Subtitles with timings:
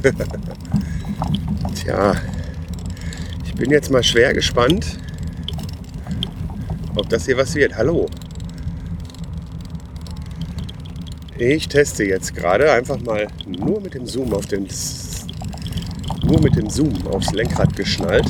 [1.74, 2.14] Tja,
[3.44, 4.98] ich bin jetzt mal schwer gespannt,
[6.94, 7.76] ob das hier was wird.
[7.76, 8.06] Hallo.
[11.36, 14.66] Ich teste jetzt gerade einfach mal nur mit dem Zoom auf den
[16.24, 18.28] nur mit dem Zoom aufs Lenkrad geschnallt,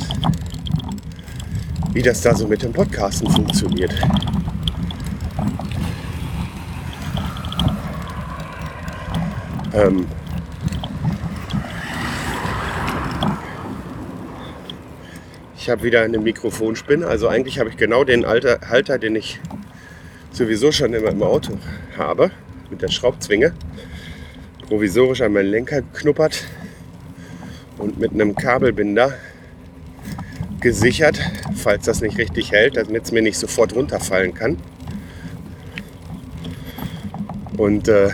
[1.93, 3.93] wie das da so mit dem Podcasten funktioniert.
[9.73, 10.07] Ähm,
[15.71, 17.07] habe wieder eine Mikrofonspinne.
[17.07, 19.39] Also eigentlich habe ich genau den Alter, Halter, den ich
[20.31, 21.57] sowieso schon immer im Auto
[21.97, 22.31] habe,
[22.69, 23.53] mit der Schraubzwinge.
[24.67, 26.43] Provisorisch an meinen Lenker geknuppert
[27.77, 29.13] und mit einem Kabelbinder
[30.59, 31.19] gesichert,
[31.55, 34.57] falls das nicht richtig hält, damit es mir nicht sofort runterfallen kann.
[37.57, 38.09] Und äh,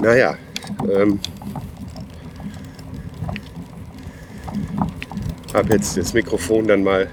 [0.00, 0.36] naja,
[0.90, 1.20] ähm,
[5.54, 7.08] habe jetzt das Mikrofon dann mal,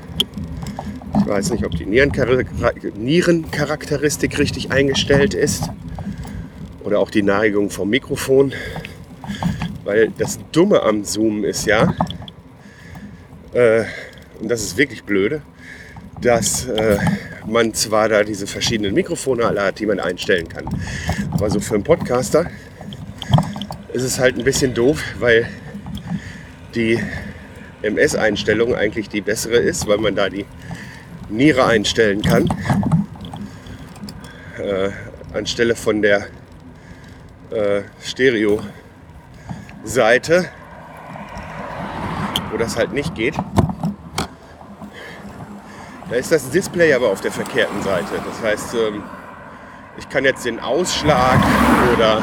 [1.19, 5.69] ich weiß nicht, ob die Nierencharakteristik richtig eingestellt ist
[6.83, 8.53] oder auch die Neigung vom Mikrofon.
[9.83, 11.95] Weil das Dumme am Zoom ist ja,
[13.53, 13.83] äh,
[14.39, 15.41] und das ist wirklich blöde,
[16.21, 16.97] dass äh,
[17.45, 20.65] man zwar da diese verschiedenen Mikrofone alle hat, die man einstellen kann.
[21.31, 22.49] Aber so für einen Podcaster
[23.93, 25.47] ist es halt ein bisschen doof, weil
[26.75, 26.99] die
[27.81, 30.45] MS-Einstellung eigentlich die bessere ist, weil man da die
[31.29, 32.47] Niere einstellen kann.
[34.57, 34.91] Äh,
[35.33, 36.27] anstelle von der
[37.51, 40.49] äh, Stereo-Seite,
[42.51, 43.35] wo das halt nicht geht.
[46.09, 48.21] Da ist das Display aber auf der verkehrten Seite.
[48.25, 49.03] Das heißt, ähm,
[49.97, 51.39] ich kann jetzt den Ausschlag
[51.93, 52.21] oder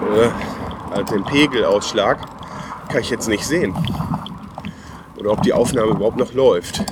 [0.00, 0.30] äh,
[0.90, 2.33] also den Pegelausschlag
[2.94, 3.74] kann ich jetzt nicht sehen
[5.16, 6.84] oder ob die Aufnahme überhaupt noch läuft.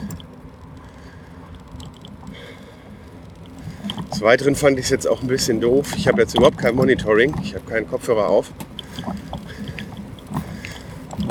[4.10, 5.94] Des Weiteren fand ich es jetzt auch ein bisschen doof.
[5.96, 8.50] Ich habe jetzt überhaupt kein Monitoring, ich habe keinen Kopfhörer auf.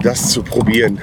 [0.04, 1.02] Das zu probieren.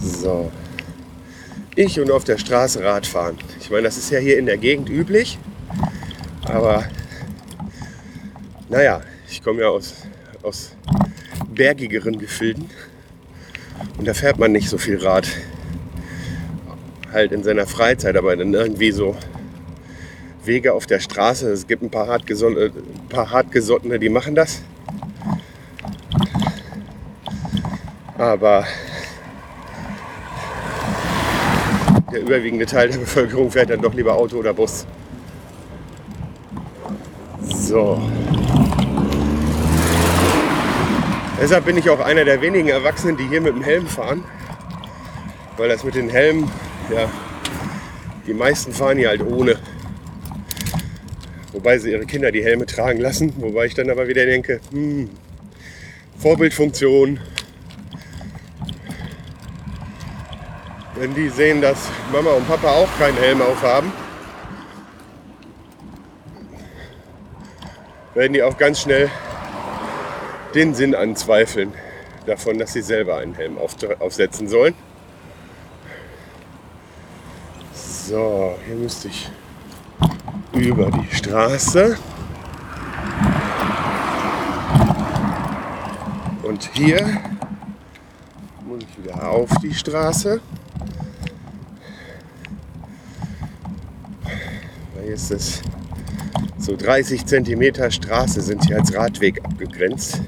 [0.00, 0.50] So.
[1.78, 3.36] Ich und auf der Straße Radfahren.
[3.60, 5.38] Ich meine, das ist ja hier in der Gegend üblich.
[6.44, 6.84] Aber
[8.70, 9.92] naja, ich komme ja aus,
[10.42, 10.74] aus
[11.54, 12.70] bergigeren Gefilden
[13.98, 15.28] und da fährt man nicht so viel Rad.
[17.12, 19.14] Halt in seiner Freizeit, aber dann irgendwie so
[20.44, 21.50] Wege auf der Straße.
[21.50, 24.62] Es gibt ein paar, hartgesottene, ein paar hartgesottene, die machen das.
[28.16, 28.64] Aber
[32.15, 34.86] der überwiegende Teil der Bevölkerung fährt dann doch lieber Auto oder Bus.
[37.42, 38.00] So.
[41.40, 44.24] Deshalb bin ich auch einer der wenigen Erwachsenen, die hier mit dem Helm fahren.
[45.56, 46.50] Weil das mit den Helmen,
[46.92, 47.10] ja,
[48.26, 49.56] die meisten fahren hier halt ohne.
[51.52, 53.32] Wobei sie ihre Kinder die Helme tragen lassen.
[53.38, 55.08] Wobei ich dann aber wieder denke, hm,
[56.18, 57.20] Vorbildfunktion.
[60.98, 63.92] Wenn die sehen, dass Mama und Papa auch keinen Helm aufhaben,
[68.14, 69.10] werden die auch ganz schnell
[70.54, 71.74] den Sinn anzweifeln
[72.24, 74.74] davon, dass sie selber einen Helm aufsetzen sollen.
[77.74, 79.30] So, hier müsste ich
[80.54, 81.98] über die Straße.
[86.42, 87.20] Und hier
[88.64, 90.40] muss ich wieder auf die Straße.
[95.16, 95.62] ist es
[96.58, 100.20] so 30 cm Straße sind hier als Radweg abgegrenzt.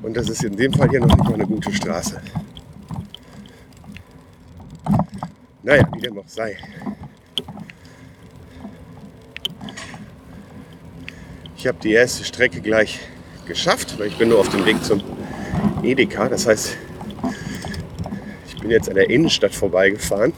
[0.00, 2.20] Und das ist in dem Fall hier noch nicht mal eine gute Straße.
[5.64, 6.56] Naja, wie dem auch sei.
[11.56, 13.00] Ich habe die erste Strecke gleich
[13.46, 15.02] geschafft, weil ich bin nur auf dem Weg zum
[15.82, 16.28] Edeka.
[16.28, 16.76] Das heißt,
[18.62, 20.32] bin jetzt an der Innenstadt vorbeigefahren.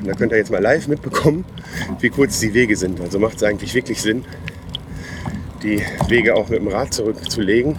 [0.00, 1.44] Und da könnt ihr jetzt mal live mitbekommen,
[2.00, 3.00] wie kurz die Wege sind.
[3.00, 4.24] Also macht es eigentlich wirklich Sinn,
[5.62, 7.76] die Wege auch mit dem Rad zurückzulegen.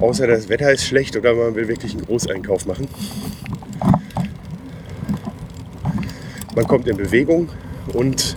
[0.00, 2.88] Außer das Wetter ist schlecht oder man will wirklich einen Großeinkauf machen.
[6.54, 7.50] Man kommt in Bewegung
[7.92, 8.36] und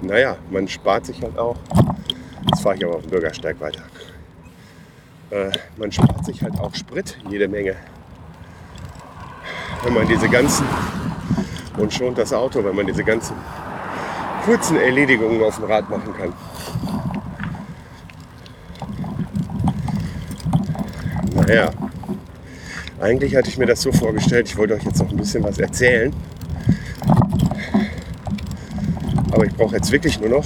[0.00, 1.56] naja, man spart sich halt auch.
[2.50, 3.82] Jetzt fahre ich aber auf dem Bürgersteig weiter.
[5.32, 7.74] Äh, man spart sich halt auch Sprit, jede Menge.
[9.82, 10.66] Wenn man diese ganzen
[11.78, 13.34] und schont das Auto, wenn man diese ganzen
[14.44, 16.34] kurzen Erledigungen auf dem Rad machen kann.
[21.34, 21.70] Naja,
[23.00, 25.58] eigentlich hatte ich mir das so vorgestellt, ich wollte euch jetzt noch ein bisschen was
[25.58, 26.12] erzählen.
[29.32, 30.44] Aber ich brauche jetzt wirklich nur noch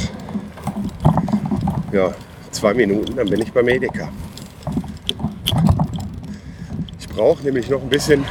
[1.92, 2.14] ja,
[2.52, 4.10] zwei Minuten, dann bin ich beim Edeka.
[7.16, 8.22] Brauche nämlich noch ein bisschen.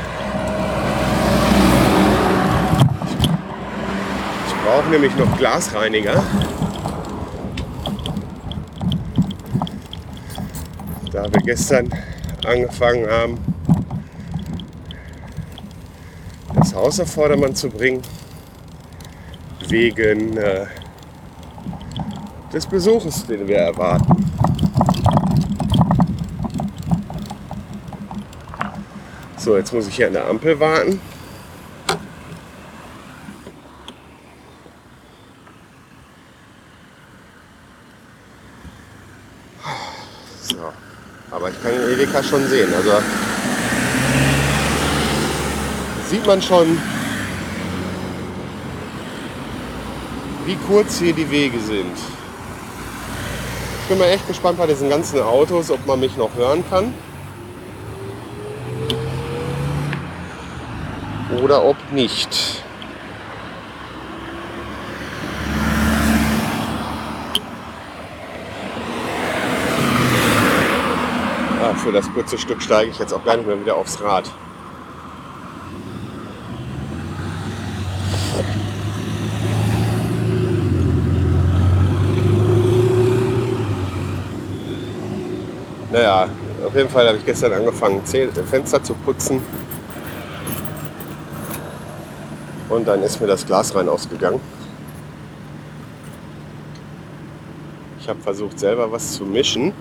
[4.48, 6.24] Ich brauche nämlich noch Glasreiniger.
[11.12, 11.90] Da wir gestern
[12.46, 13.40] angefangen haben,
[16.54, 18.04] das Haus auf Vordermann zu bringen,
[19.68, 20.68] wegen äh,
[22.54, 24.15] des Besuches, den wir erwarten.
[29.46, 31.00] So, jetzt muss ich hier an der Ampel warten.
[40.42, 40.56] So,
[41.30, 42.74] aber ich kann den Edeka schon sehen.
[42.74, 42.94] Also
[46.10, 46.82] sieht man schon,
[50.48, 51.96] wie kurz hier die Wege sind.
[53.84, 56.96] Ich bin mal echt gespannt bei diesen ganzen Autos, ob man mich noch hören kann.
[61.44, 62.64] Oder ob nicht.
[71.62, 74.32] Ah, für das kurze Stück steige ich jetzt auch gar nicht mehr wieder aufs Rad.
[85.92, 86.28] Naja,
[86.66, 89.42] auf jeden Fall habe ich gestern angefangen, Fenster zu putzen.
[92.70, 94.40] Und dann ist mir das Glas rein ausgegangen.
[98.00, 99.74] Ich habe versucht, selber was zu mischen.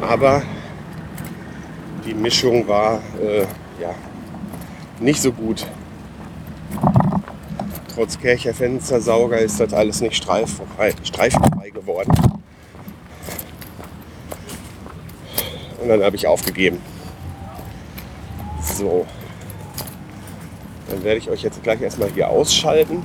[0.00, 0.42] Aber
[2.04, 3.42] die Mischung war äh,
[3.80, 3.94] ja,
[4.98, 5.66] nicht so gut.
[7.94, 12.12] Trotz Kercher Fenstersauger ist das alles nicht streifenfrei, streifenfrei geworden.
[15.80, 16.80] Und dann habe ich aufgegeben.
[18.62, 19.06] So.
[20.90, 23.04] Dann werde ich euch jetzt gleich erstmal hier ausschalten,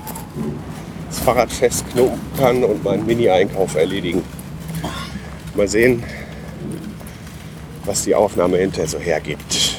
[1.07, 4.23] das Fahrrad festknoten und meinen Mini-Einkauf erledigen.
[5.55, 6.03] Mal sehen,
[7.85, 9.77] was die Aufnahme hinterher so hergibt.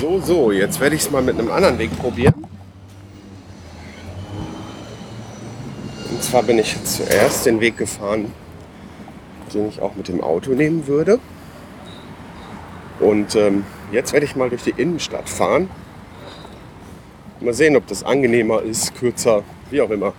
[0.00, 2.46] So, so, jetzt werde ich es mal mit einem anderen Weg probieren.
[6.36, 8.30] Zwar bin ich zuerst den Weg gefahren,
[9.54, 11.18] den ich auch mit dem Auto nehmen würde.
[13.00, 15.70] Und ähm, jetzt werde ich mal durch die Innenstadt fahren.
[17.40, 20.12] Mal sehen, ob das angenehmer ist, kürzer, wie auch immer.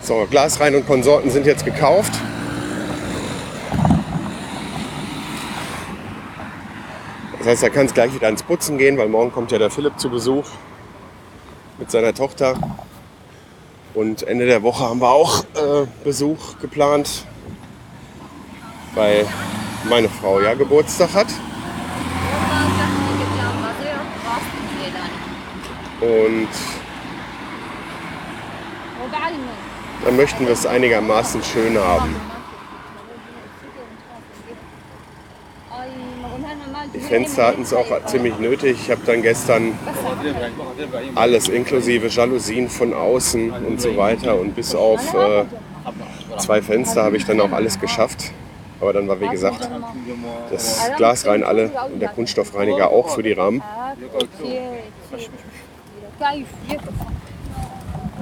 [0.00, 2.14] So, Glasrein und Konsorten sind jetzt gekauft.
[7.38, 9.70] Das heißt, er kann es gleich wieder ins Putzen gehen, weil morgen kommt ja der
[9.70, 10.46] Philipp zu Besuch
[11.78, 12.56] mit seiner Tochter.
[13.94, 17.26] Und Ende der Woche haben wir auch äh, Besuch geplant,
[18.94, 19.26] weil
[19.88, 21.28] meine Frau ja Geburtstag hat.
[26.00, 26.48] Und
[30.04, 32.14] dann möchten wir es einigermaßen schön haben.
[36.84, 38.78] Die Fenster hatten es auch ziemlich nötig.
[38.82, 39.78] Ich habe dann gestern
[41.14, 45.44] alles inklusive Jalousien von außen und so weiter und bis auf äh,
[46.38, 48.32] zwei Fenster habe ich dann auch alles geschafft.
[48.80, 49.68] Aber dann war, wie gesagt,
[50.50, 53.62] das Glas rein alle und der Kunststoffreiniger auch für die Rahmen.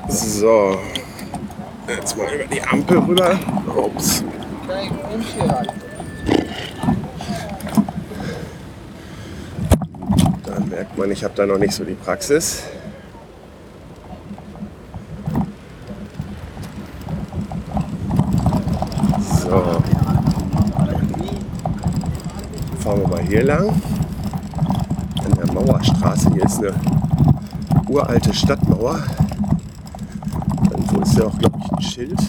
[0.08, 0.78] So,
[1.88, 3.38] jetzt mal über die Ampel rüber.
[3.76, 4.24] Ups.
[10.72, 12.62] Merkt man, ich habe da noch nicht so die Praxis.
[19.42, 19.82] So.
[22.78, 23.68] Fahren wir mal hier lang.
[23.68, 26.30] An der Mauerstraße.
[26.32, 26.72] Hier ist eine
[27.88, 28.98] uralte Stadtmauer.
[30.70, 32.20] Irgendwo ist ja auch, glaube ich, ein Schild.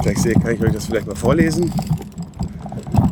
[0.00, 1.72] Gleich sehe, kann ich euch das vielleicht mal vorlesen.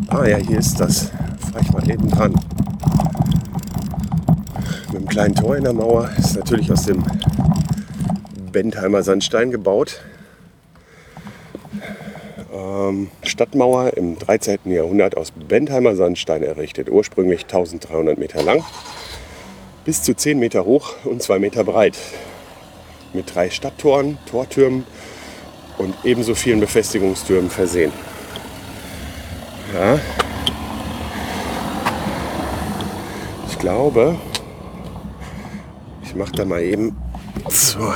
[0.09, 1.13] Ah ja, hier ist das.
[1.53, 2.35] Fahre ich mal eben dran.
[5.15, 6.11] Kleinen Tor in der Mauer.
[6.19, 7.05] Ist natürlich aus dem
[8.51, 10.01] Bentheimer Sandstein gebaut.
[12.53, 14.59] Ähm, Stadtmauer im 13.
[14.65, 16.91] Jahrhundert aus Bentheimer Sandstein errichtet.
[16.91, 18.65] Ursprünglich 1300 Meter lang,
[19.85, 21.97] bis zu 10 Meter hoch und 2 Meter breit.
[23.13, 24.85] Mit drei Stadttoren, Tortürmen
[25.79, 27.93] und ebenso vielen Befestigungstürmen versehen.
[29.73, 30.01] Ja.
[33.49, 34.17] Ich glaube,
[36.15, 36.97] ich mache da mal eben
[37.49, 37.93] so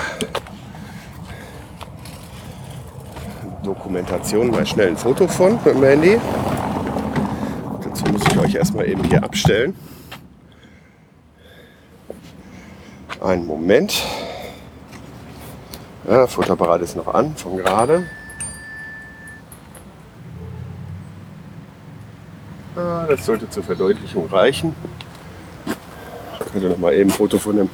[3.62, 6.20] Dokumentation mal schnell ein Foto von mit dem Handy.
[7.84, 9.76] Dazu muss ich euch erstmal eben hier abstellen.
[13.20, 14.02] Einen Moment.
[16.08, 18.04] Ja, Fotoapparat ist noch an, von gerade.
[22.74, 24.74] Das sollte zur Verdeutlichung reichen.
[26.44, 27.70] Ich könnte noch mal eben ein Foto von, dem,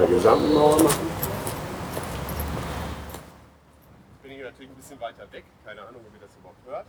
[0.00, 1.06] der gesamten Mauer machen.
[4.22, 5.44] Bin ich natürlich ein bisschen weiter weg.
[5.64, 6.86] Keine Ahnung, ob ihr das überhaupt hört.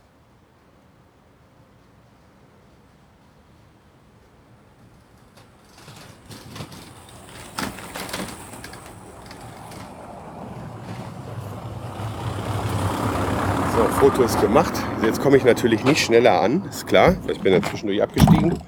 [13.76, 14.72] So, Foto ist gemacht.
[15.02, 17.16] Jetzt komme ich natürlich nicht schneller an, ist klar.
[17.28, 18.58] Ich bin ja zwischendurch abgestiegen.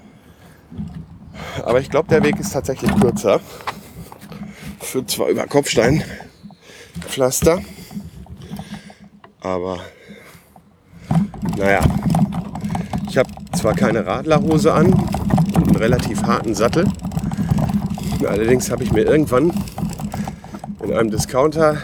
[1.64, 3.40] Aber ich glaube, der Weg ist tatsächlich kürzer.
[4.94, 7.60] Führt zwar über Kopfsteinpflaster,
[9.40, 9.80] aber
[11.58, 11.80] naja,
[13.08, 16.86] ich habe zwar keine Radlerhose an und einen relativ harten Sattel.
[18.24, 19.52] Allerdings habe ich mir irgendwann
[20.84, 21.78] in einem Discounter,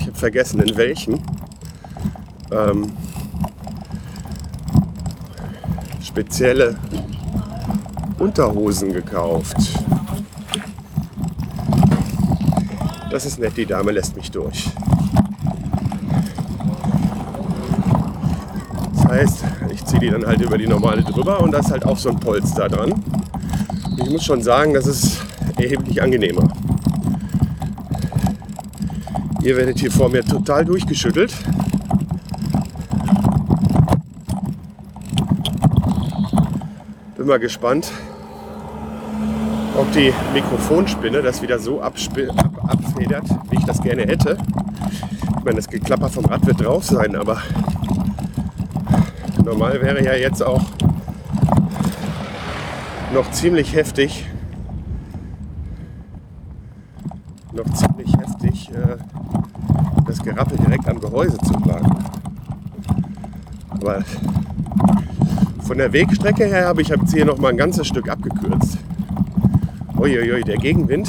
[0.00, 1.22] ich habe vergessen in welchem,
[2.50, 2.90] ähm,
[6.02, 6.76] spezielle
[8.18, 9.55] Unterhosen gekauft.
[13.16, 14.68] Das ist nett, die Dame lässt mich durch.
[18.92, 21.86] Das heißt, ich ziehe die dann halt über die normale drüber und da ist halt
[21.86, 22.92] auch so ein Polster dran.
[23.96, 25.22] Ich muss schon sagen, das ist
[25.56, 26.46] erheblich angenehmer.
[29.42, 31.34] Ihr werdet hier vor mir total durchgeschüttelt.
[37.16, 37.90] Bin mal gespannt,
[39.78, 44.36] ob die Mikrofonspinne das wieder so abspi- ab abfedert, wie ich das gerne hätte.
[45.38, 47.38] Ich meine, das Geklapper vom Rad wird drauf sein, aber
[49.44, 50.62] normal wäre ja jetzt auch
[53.14, 54.26] noch ziemlich heftig,
[57.52, 58.96] noch ziemlich heftig äh,
[60.06, 61.90] das Gerappel direkt am Gehäuse zu tragen.
[63.70, 64.04] Aber
[65.60, 68.78] von der Wegstrecke her habe ich jetzt hier noch mal ein ganzes Stück abgekürzt.
[69.98, 71.08] Uiuiui, der Gegenwind.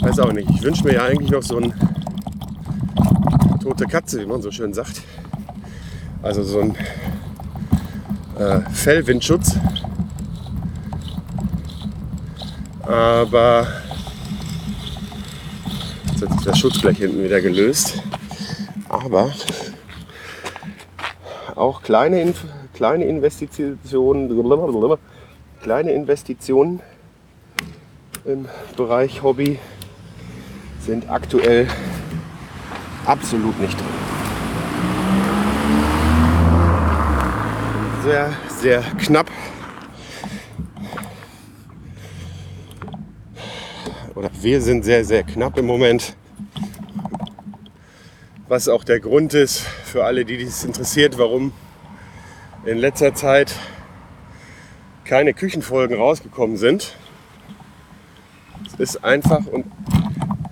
[0.00, 0.48] Weiß auch nicht.
[0.50, 1.72] Ich wünsche mir ja eigentlich noch so ein
[3.62, 5.02] tote Katze, wie man so schön sagt.
[6.22, 6.76] Also so ein
[8.38, 9.56] äh, Fellwindschutz.
[12.82, 13.66] Aber
[16.10, 18.02] jetzt hat sich das Schutzblech hinten wieder gelöst.
[18.88, 19.30] Aber
[21.54, 22.32] auch kleine,
[22.72, 24.28] kleine Investitionen,
[25.60, 26.80] kleine Investitionen
[28.28, 29.58] im Bereich Hobby
[30.80, 31.66] sind aktuell
[33.06, 33.86] absolut nicht drin.
[38.04, 39.30] Sehr, sehr knapp.
[44.14, 46.14] Oder wir sind sehr, sehr knapp im Moment.
[48.46, 51.52] Was auch der Grund ist für alle, die dies interessiert, warum
[52.66, 53.54] in letzter Zeit
[55.04, 56.94] keine Küchenfolgen rausgekommen sind.
[58.78, 59.66] Ist einfach und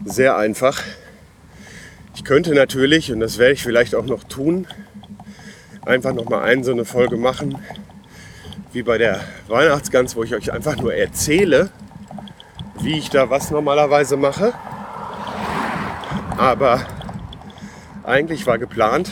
[0.05, 0.83] sehr einfach.
[2.15, 4.67] Ich könnte natürlich, und das werde ich vielleicht auch noch tun,
[5.85, 7.59] einfach noch mal eine so eine Folge machen,
[8.73, 11.71] wie bei der Weihnachtsgans, wo ich euch einfach nur erzähle,
[12.81, 14.53] wie ich da was normalerweise mache.
[16.37, 16.85] Aber
[18.03, 19.11] eigentlich war geplant,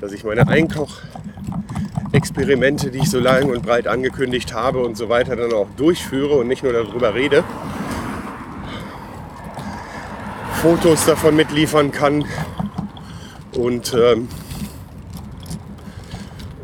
[0.00, 5.36] dass ich meine Einkochexperimente, die ich so lang und breit angekündigt habe und so weiter,
[5.36, 7.44] dann auch durchführe und nicht nur darüber rede.
[10.60, 12.22] Fotos davon mitliefern kann.
[13.56, 14.28] Und, ähm,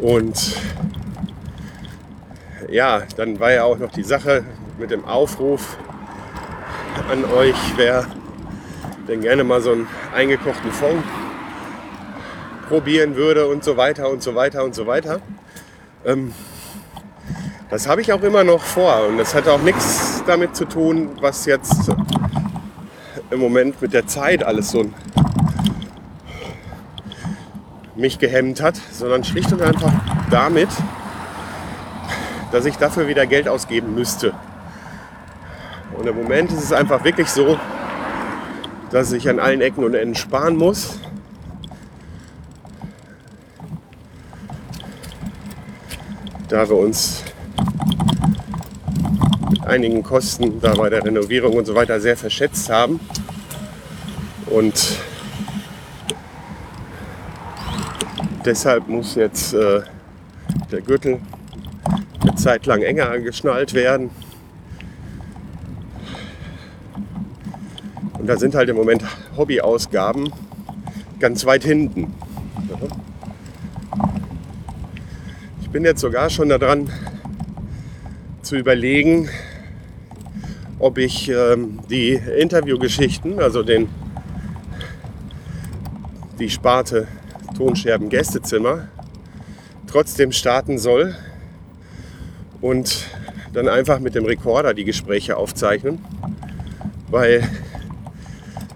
[0.02, 0.54] und
[2.68, 4.44] ja, dann war ja auch noch die Sache
[4.78, 5.78] mit dem Aufruf
[7.10, 8.04] an euch, wer
[9.08, 11.02] denn gerne mal so einen eingekochten Fond
[12.68, 15.20] probieren würde und so weiter und so weiter und so weiter.
[16.04, 16.34] Ähm,
[17.70, 19.06] das habe ich auch immer noch vor.
[19.08, 21.90] Und das hat auch nichts damit zu tun, was jetzt
[23.30, 24.90] im Moment mit der Zeit alles so
[27.94, 29.92] mich gehemmt hat, sondern schlicht und einfach
[30.30, 30.68] damit,
[32.52, 34.32] dass ich dafür wieder Geld ausgeben müsste.
[35.96, 37.58] Und im Moment ist es einfach wirklich so,
[38.90, 41.00] dass ich an allen Ecken und Enden sparen muss.
[46.48, 47.24] Da wir uns
[49.66, 53.00] einigen Kosten da bei der Renovierung und so weiter sehr verschätzt haben.
[54.46, 54.98] Und
[58.44, 59.80] deshalb muss jetzt äh,
[60.70, 61.20] der Gürtel
[62.20, 64.10] eine Zeit lang enger geschnallt werden.
[68.18, 69.02] Und da sind halt im Moment
[69.36, 70.32] Hobbyausgaben
[71.18, 72.14] ganz weit hinten.
[75.60, 76.90] Ich bin jetzt sogar schon daran
[78.42, 79.28] zu überlegen,
[80.78, 83.88] ob ich ähm, die Interviewgeschichten, also den,
[86.38, 87.08] die Sparte
[87.56, 88.88] Tonscherben Gästezimmer,
[89.86, 91.14] trotzdem starten soll
[92.60, 93.06] und
[93.54, 95.98] dann einfach mit dem Rekorder die Gespräche aufzeichnen,
[97.10, 97.48] weil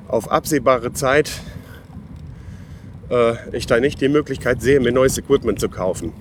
[0.08, 1.30] auf absehbare Zeit
[3.10, 6.12] äh, ich da nicht die Möglichkeit sehe, mir neues Equipment zu kaufen.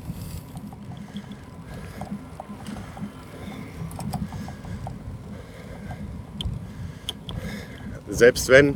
[8.19, 8.75] Selbst wenn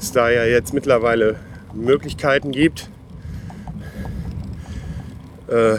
[0.00, 1.36] es da ja jetzt mittlerweile
[1.74, 2.90] Möglichkeiten gibt,
[5.46, 5.76] äh,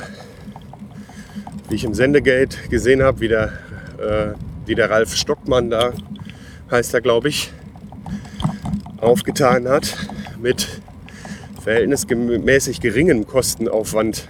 [1.68, 3.52] wie ich im Sendegate gesehen habe, wie der,
[3.98, 4.34] äh,
[4.66, 5.92] wie der Ralf Stockmann da
[6.72, 7.52] heißt er, glaube ich,
[9.02, 9.98] aufgetan hat
[10.42, 10.82] mit
[11.62, 14.30] verhältnismäßig geringem Kostenaufwand.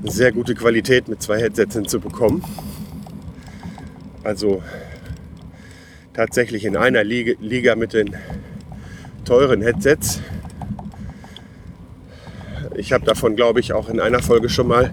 [0.00, 2.42] Eine sehr gute Qualität mit zwei Headsets hinzubekommen.
[4.24, 4.60] Also
[6.12, 8.16] tatsächlich in einer Liga mit den
[9.24, 10.20] teuren Headsets.
[12.74, 14.90] Ich habe davon, glaube ich, auch in einer Folge schon mal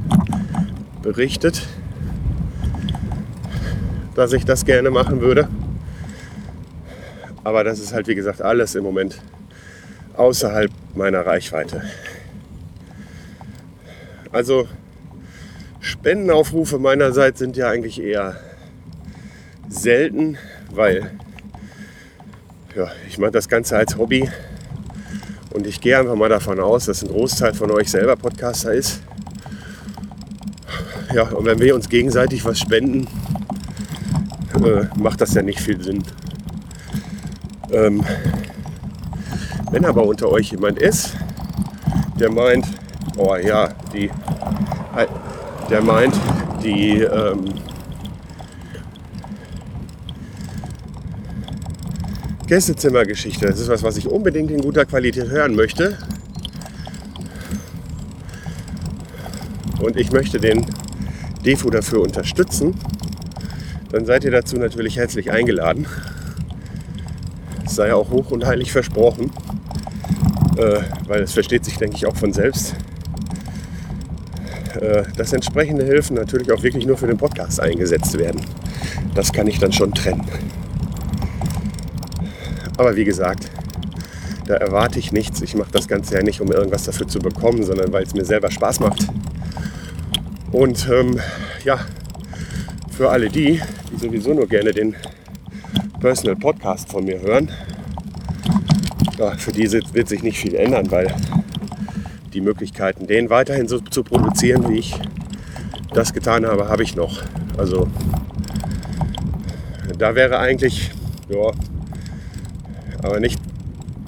[1.01, 1.65] berichtet,
[4.15, 5.47] dass ich das gerne machen würde.
[7.43, 9.21] Aber das ist halt, wie gesagt, alles im Moment
[10.15, 11.83] außerhalb meiner Reichweite.
[14.31, 14.67] Also
[15.79, 18.35] Spendenaufrufe meinerseits sind ja eigentlich eher
[19.69, 20.37] selten,
[20.71, 21.11] weil
[22.75, 24.29] ja, ich mache das Ganze als Hobby
[25.53, 29.01] und ich gehe einfach mal davon aus, dass ein Großteil von euch selber Podcaster ist.
[31.13, 33.07] Ja, und wenn wir uns gegenseitig was spenden,
[34.63, 36.03] äh, macht das ja nicht viel Sinn.
[37.71, 38.03] Ähm,
[39.71, 41.15] wenn aber unter euch jemand ist,
[42.19, 42.65] der meint,
[43.17, 44.09] oh ja, die,
[45.69, 46.15] der meint,
[46.63, 47.53] die ähm,
[52.47, 55.97] Gästezimmergeschichte, das ist was, was ich unbedingt in guter Qualität hören möchte.
[59.79, 60.65] Und ich möchte den
[61.45, 62.73] Defu dafür unterstützen,
[63.91, 65.85] dann seid ihr dazu natürlich herzlich eingeladen
[67.77, 69.31] sei auch hoch und heilig versprochen,
[70.57, 72.75] äh, weil es versteht sich, denke ich, auch von selbst,
[74.81, 78.41] äh, dass entsprechende Hilfen natürlich auch wirklich nur für den Podcast eingesetzt werden.
[79.13, 80.27] Das kann ich dann schon trennen.
[82.77, 83.49] Aber wie gesagt,
[84.45, 85.41] da erwarte ich nichts.
[85.41, 88.23] Ich mache das Ganze ja nicht, um irgendwas dafür zu bekommen, sondern weil es mir
[88.23, 89.07] selber Spaß macht.
[90.51, 91.19] Und ähm,
[91.65, 91.79] ja,
[92.91, 93.61] für alle die,
[93.91, 94.95] die sowieso nur gerne den
[95.99, 97.51] Personal Podcast von mir hören,
[99.17, 101.13] ja, für die wird sich nicht viel ändern, weil
[102.33, 104.95] die Möglichkeiten, den weiterhin so zu produzieren, wie ich
[105.93, 107.23] das getan habe, habe ich noch.
[107.57, 107.87] Also
[109.97, 110.91] da wäre eigentlich,
[111.29, 111.51] ja,
[113.03, 113.39] aber nicht,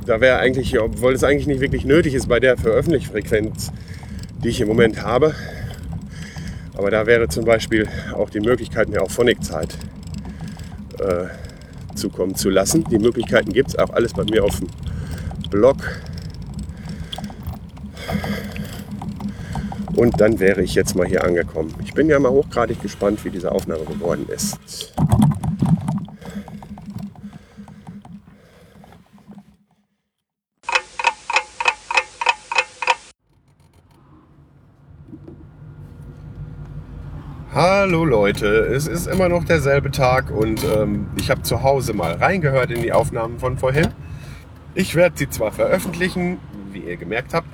[0.05, 3.71] da wäre eigentlich, obwohl es eigentlich nicht wirklich nötig ist bei der Veröffentlichfrequenz,
[4.43, 5.35] die ich im Moment habe,
[6.79, 9.77] aber da wäre zum Beispiel auch die Möglichkeit, mir auch Phonic-Zeit
[10.99, 11.25] äh,
[11.93, 12.85] zukommen zu lassen.
[12.85, 14.69] Die Möglichkeiten gibt es auch alles bei mir auf dem
[15.49, 15.75] Blog.
[19.93, 21.73] Und dann wäre ich jetzt mal hier angekommen.
[21.83, 24.57] Ich bin ja mal hochgradig gespannt, wie diese Aufnahme geworden ist.
[37.61, 42.13] Hallo Leute, es ist immer noch derselbe Tag und ähm, ich habe zu Hause mal
[42.13, 43.89] reingehört in die Aufnahmen von vorhin.
[44.75, 46.37] Ich werde sie zwar veröffentlichen,
[46.71, 47.49] wie ihr gemerkt habt,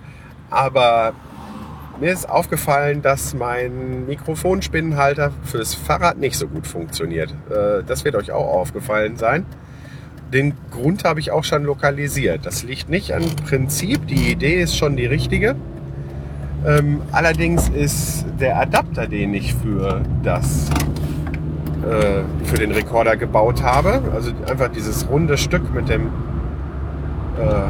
[0.52, 1.14] aber
[2.00, 7.34] mir ist aufgefallen, dass mein Mikrofonspinnenhalter fürs Fahrrad nicht so gut funktioniert.
[7.50, 9.48] Äh, das wird euch auch aufgefallen sein.
[10.32, 12.46] Den Grund habe ich auch schon lokalisiert.
[12.46, 15.56] Das liegt nicht am Prinzip, die Idee ist schon die richtige.
[16.66, 20.70] Ähm, allerdings ist der Adapter, den ich für das
[21.84, 26.08] äh, für den Rekorder gebaut habe, also einfach dieses runde Stück mit dem
[27.40, 27.70] äh,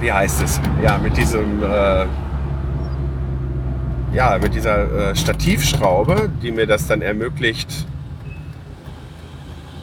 [0.00, 0.60] wie heißt es?
[0.82, 2.06] Ja, mit diesem äh,
[4.12, 7.86] ja, mit dieser äh, Stativschraube, die mir das dann ermöglicht,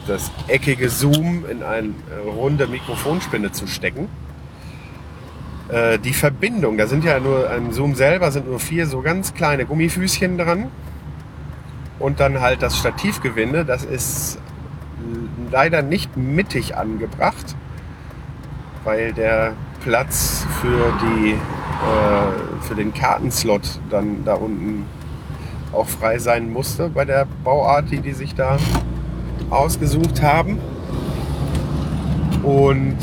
[0.06, 1.94] das eckige Zoom in eine
[2.26, 4.08] runde Mikrofonspinne zu stecken
[5.70, 9.34] äh, die Verbindung, da sind ja nur am Zoom selber sind nur vier so ganz
[9.34, 10.68] kleine Gummifüßchen dran.
[12.00, 14.38] Und dann halt das Stativgewinde, das ist
[15.52, 17.56] leider nicht mittig angebracht,
[18.84, 19.54] weil der
[19.84, 24.86] Platz für, die, äh, für den Kartenslot dann da unten
[25.74, 28.58] auch frei sein musste bei der Bauart, die die sich da
[29.50, 30.60] ausgesucht haben.
[32.44, 32.98] Und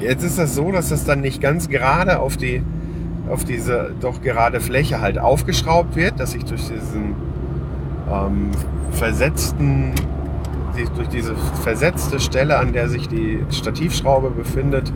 [0.00, 2.62] Jetzt ist das so, dass das dann nicht ganz gerade auf die
[3.28, 7.14] auf diese doch gerade Fläche halt aufgeschraubt wird, dass sich durch diesen
[8.10, 8.50] ähm,
[8.92, 9.92] versetzten
[10.94, 14.92] durch diese versetzte Stelle, an der sich die Stativschraube befindet,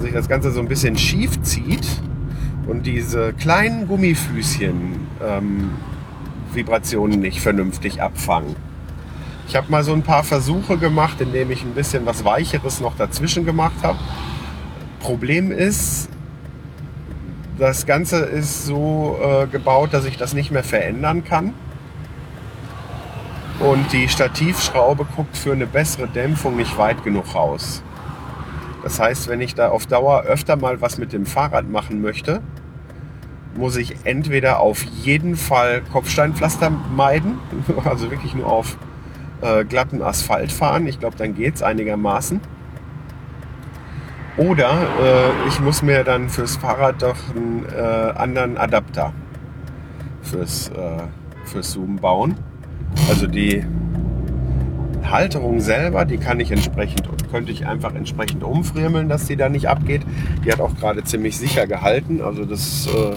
[0.00, 1.86] sich das Ganze so ein bisschen schief zieht
[2.66, 5.70] und diese kleinen Gummifüßchen ähm,
[6.52, 8.56] Vibrationen nicht vernünftig abfangen.
[9.48, 12.96] Ich habe mal so ein paar Versuche gemacht, indem ich ein bisschen was Weicheres noch
[12.96, 13.98] dazwischen gemacht habe.
[15.00, 16.08] Problem ist,
[17.58, 21.54] das Ganze ist so äh, gebaut, dass ich das nicht mehr verändern kann.
[23.60, 27.82] Und die Stativschraube guckt für eine bessere Dämpfung nicht weit genug raus.
[28.82, 32.42] Das heißt, wenn ich da auf Dauer öfter mal was mit dem Fahrrad machen möchte,
[33.56, 37.38] muss ich entweder auf jeden Fall Kopfsteinpflaster meiden,
[37.84, 38.76] also wirklich nur auf
[39.40, 40.86] äh, glatten Asphalt fahren.
[40.86, 42.40] Ich glaube, dann geht es einigermaßen.
[44.36, 44.70] Oder
[45.02, 47.80] äh, ich muss mir dann fürs Fahrrad doch einen äh,
[48.18, 49.12] anderen Adapter
[50.22, 51.02] fürs, äh,
[51.44, 52.34] fürs Zoom bauen.
[53.08, 53.64] Also die
[55.10, 59.68] Halterung selber, die kann ich entsprechend, könnte ich einfach entsprechend umfriemeln, dass die da nicht
[59.68, 60.02] abgeht.
[60.44, 62.20] Die hat auch gerade ziemlich sicher gehalten.
[62.20, 63.14] Also das äh,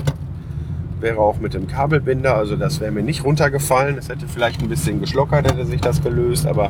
[1.02, 3.98] wäre auch mit dem Kabelbinder, also das wäre mir nicht runtergefallen.
[3.98, 6.70] Es hätte vielleicht ein bisschen geschlockert, hätte sich das gelöst, aber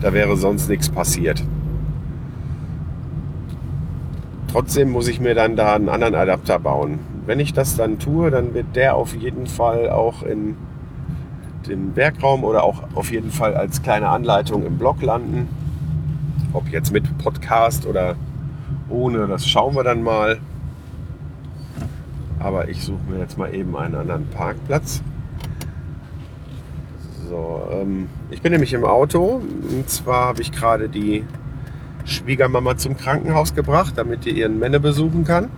[0.00, 1.42] da wäre sonst nichts passiert.
[4.52, 7.00] Trotzdem muss ich mir dann da einen anderen Adapter bauen.
[7.26, 10.56] Wenn ich das dann tue, dann wird der auf jeden Fall auch in
[11.66, 15.48] dem Werkraum oder auch auf jeden Fall als kleine Anleitung im Blog landen.
[16.52, 18.14] Ob jetzt mit Podcast oder
[18.88, 20.38] ohne, das schauen wir dann mal.
[22.44, 25.02] Aber ich suche mir jetzt mal eben einen anderen Parkplatz.
[27.26, 29.40] So, ähm, ich bin nämlich im Auto.
[29.70, 31.24] Und zwar habe ich gerade die
[32.04, 35.48] Schwiegermama zum Krankenhaus gebracht, damit die ihren Männer besuchen kann.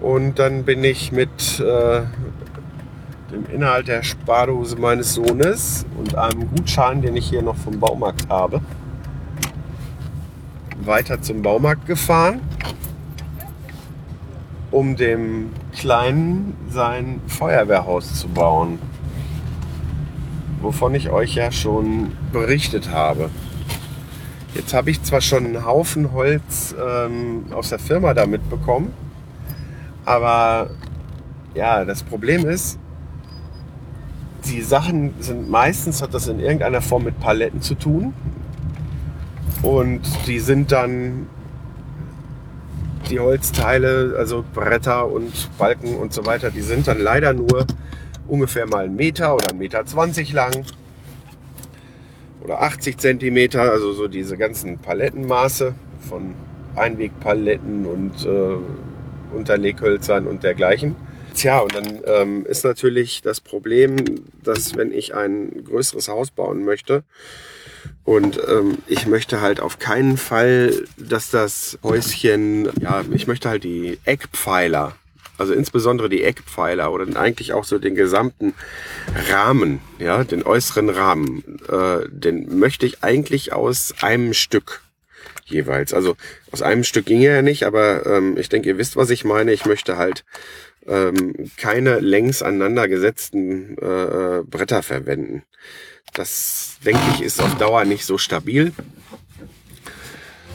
[0.00, 2.02] Und dann bin ich mit äh,
[3.32, 8.28] dem Inhalt der Spardose meines Sohnes und einem Gutschein, den ich hier noch vom Baumarkt
[8.28, 8.60] habe,
[10.84, 12.40] weiter zum Baumarkt gefahren
[14.74, 18.80] um dem Kleinen sein Feuerwehrhaus zu bauen.
[20.60, 23.30] Wovon ich euch ja schon berichtet habe.
[24.52, 28.92] Jetzt habe ich zwar schon einen Haufen Holz ähm, aus der Firma da mitbekommen,
[30.04, 30.70] aber
[31.54, 32.78] ja, das Problem ist,
[34.46, 38.12] die Sachen sind meistens, hat das in irgendeiner Form mit Paletten zu tun.
[39.62, 41.28] Und die sind dann
[43.10, 47.66] die Holzteile, also Bretter und Balken und so weiter, die sind dann leider nur
[48.26, 50.64] ungefähr mal einen Meter oder einen Meter 20 lang
[52.42, 55.74] oder 80 Zentimeter, also so diese ganzen Palettenmaße
[56.08, 56.34] von
[56.76, 60.96] Einwegpaletten und äh, Unterleghölzern und dergleichen.
[61.34, 63.96] Tja, und dann ähm, ist natürlich das Problem,
[64.42, 67.02] dass wenn ich ein größeres Haus bauen möchte
[68.04, 73.64] und ähm, ich möchte halt auf keinen Fall, dass das Häuschen, ja, ich möchte halt
[73.64, 74.94] die Eckpfeiler
[75.36, 78.54] also insbesondere die Eckpfeiler oder eigentlich auch so den gesamten
[79.30, 84.82] Rahmen, ja, den äußeren Rahmen, äh, den möchte ich eigentlich aus einem Stück
[85.44, 85.92] jeweils.
[85.92, 86.16] Also
[86.52, 89.52] aus einem Stück ginge ja nicht, aber ähm, ich denke, ihr wisst, was ich meine.
[89.52, 90.24] Ich möchte halt
[90.86, 95.42] ähm, keine längs aneinander gesetzten äh, Bretter verwenden.
[96.14, 98.72] Das, denke ich, ist auf Dauer nicht so stabil.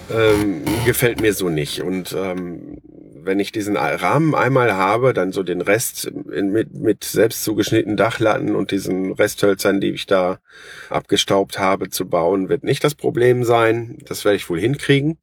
[0.10, 1.82] Ähm, gefällt mir so nicht.
[1.82, 2.78] Und ähm,
[3.14, 8.56] wenn ich diesen Rahmen einmal habe, dann so den Rest mit, mit selbst zugeschnittenen Dachlatten
[8.56, 10.40] und diesen Resthölzern, die ich da
[10.90, 13.98] abgestaubt habe, zu bauen, wird nicht das Problem sein.
[14.08, 15.18] Das werde ich wohl hinkriegen.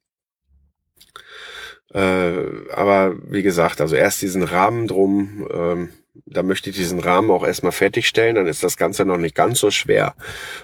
[1.93, 5.89] Äh, aber wie gesagt, also erst diesen Rahmen drum, ähm,
[6.25, 9.59] da möchte ich diesen Rahmen auch erstmal fertigstellen, dann ist das Ganze noch nicht ganz
[9.59, 10.15] so schwer,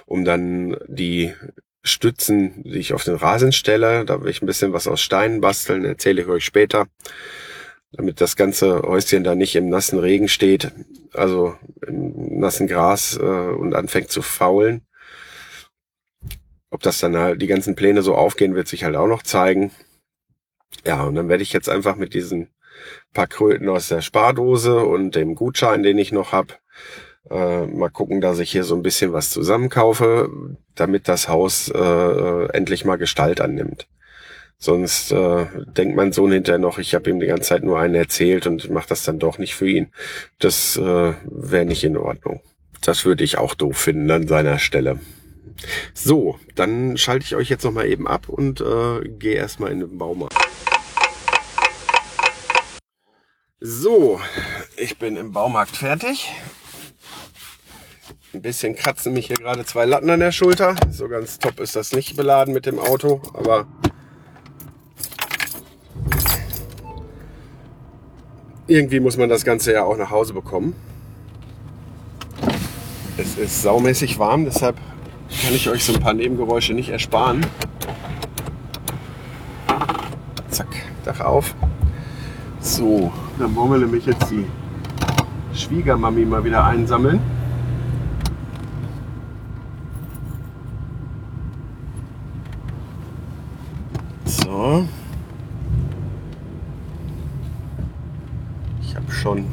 [0.06, 1.34] um dann die
[1.82, 4.04] Stützen, die ich auf den Rasen stelle.
[4.04, 6.86] Da will ich ein bisschen was aus Steinen basteln, erzähle ich euch später.
[7.92, 10.72] Damit das ganze Häuschen da nicht im nassen Regen steht,
[11.12, 14.82] also im nassen Gras äh, und anfängt zu faulen.
[16.70, 19.70] Ob das dann halt die ganzen Pläne so aufgehen, wird sich halt auch noch zeigen.
[20.84, 22.48] Ja, und dann werde ich jetzt einfach mit diesen
[23.12, 26.58] paar Kröten aus der Spardose und dem Gutschein, den ich noch hab,
[27.30, 30.28] äh, mal gucken, dass ich hier so ein bisschen was zusammenkaufe,
[30.74, 33.86] damit das Haus äh, endlich mal Gestalt annimmt.
[34.58, 37.94] Sonst äh, denkt mein Sohn hinterher noch, ich habe ihm die ganze Zeit nur einen
[37.94, 39.88] erzählt und mache das dann doch nicht für ihn.
[40.38, 42.40] Das äh, wäre nicht in Ordnung.
[42.80, 45.00] Das würde ich auch doof finden an seiner Stelle.
[45.92, 49.80] So, dann schalte ich euch jetzt noch mal eben ab und äh, gehe erstmal in
[49.80, 50.34] den Baumarkt.
[53.60, 54.20] So,
[54.76, 56.32] ich bin im Baumarkt fertig.
[58.32, 60.74] Ein bisschen kratzen mich hier gerade zwei Latten an der Schulter.
[60.90, 63.66] So ganz top ist das nicht beladen mit dem Auto, aber
[68.66, 70.74] irgendwie muss man das Ganze ja auch nach Hause bekommen.
[73.16, 74.76] Es ist saumäßig warm, deshalb
[75.42, 77.46] kann ich euch so ein paar Nebengeräusche nicht ersparen.
[80.50, 80.68] Zack,
[81.04, 81.54] Dach auf.
[82.64, 84.46] So, dann wollen wir nämlich jetzt die
[85.52, 87.20] Schwiegermami mal wieder einsammeln.
[94.24, 94.86] So.
[98.80, 99.44] Ich habe schon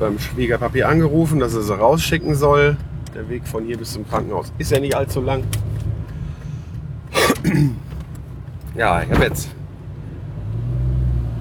[0.00, 2.76] beim Schwiegerpapi angerufen, dass er sie rausschicken soll.
[3.14, 5.44] Der Weg von hier bis zum Krankenhaus ist ja nicht allzu lang.
[8.76, 9.50] Ja, ich habe jetzt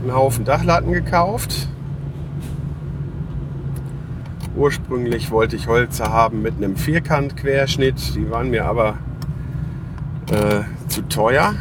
[0.02, 1.68] einen Haufen Dachlatten gekauft.
[4.56, 8.16] Ursprünglich wollte ich Holze haben mit einem Vierkant-Querschnitt.
[8.16, 8.98] Die waren mir aber
[10.32, 11.54] äh, zu teuer,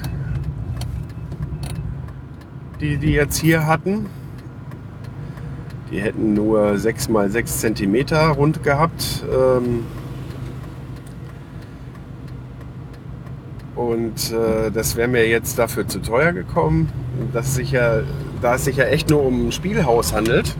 [2.80, 4.06] die die jetzt hier hatten.
[5.90, 7.96] Die hätten nur 6 mal 6 cm
[8.36, 9.24] rund gehabt.
[9.32, 9.84] Ähm,
[13.74, 16.90] und äh, das wäre mir jetzt dafür zu teuer gekommen.
[17.32, 18.00] Das sich ja,
[18.40, 20.56] da es sich ja echt nur um ein Spielhaus handelt,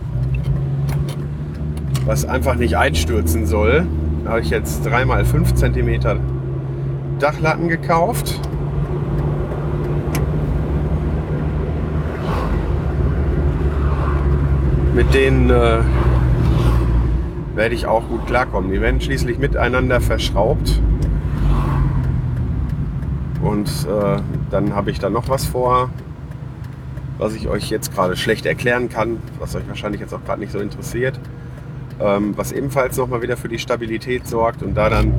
[2.07, 3.87] was einfach nicht einstürzen soll,
[4.27, 6.01] habe ich jetzt 3 mal 5 cm
[7.19, 8.41] Dachlatten gekauft.
[14.95, 15.79] Mit denen äh,
[17.55, 18.71] werde ich auch gut klarkommen.
[18.71, 20.81] Die werden schließlich miteinander verschraubt.
[23.43, 25.91] Und äh, dann habe ich da noch was vor,
[27.19, 30.53] was ich euch jetzt gerade schlecht erklären kann, was euch wahrscheinlich jetzt auch gerade nicht
[30.53, 31.19] so interessiert.
[32.01, 35.13] Ähm, was ebenfalls nochmal wieder für die Stabilität sorgt und da dann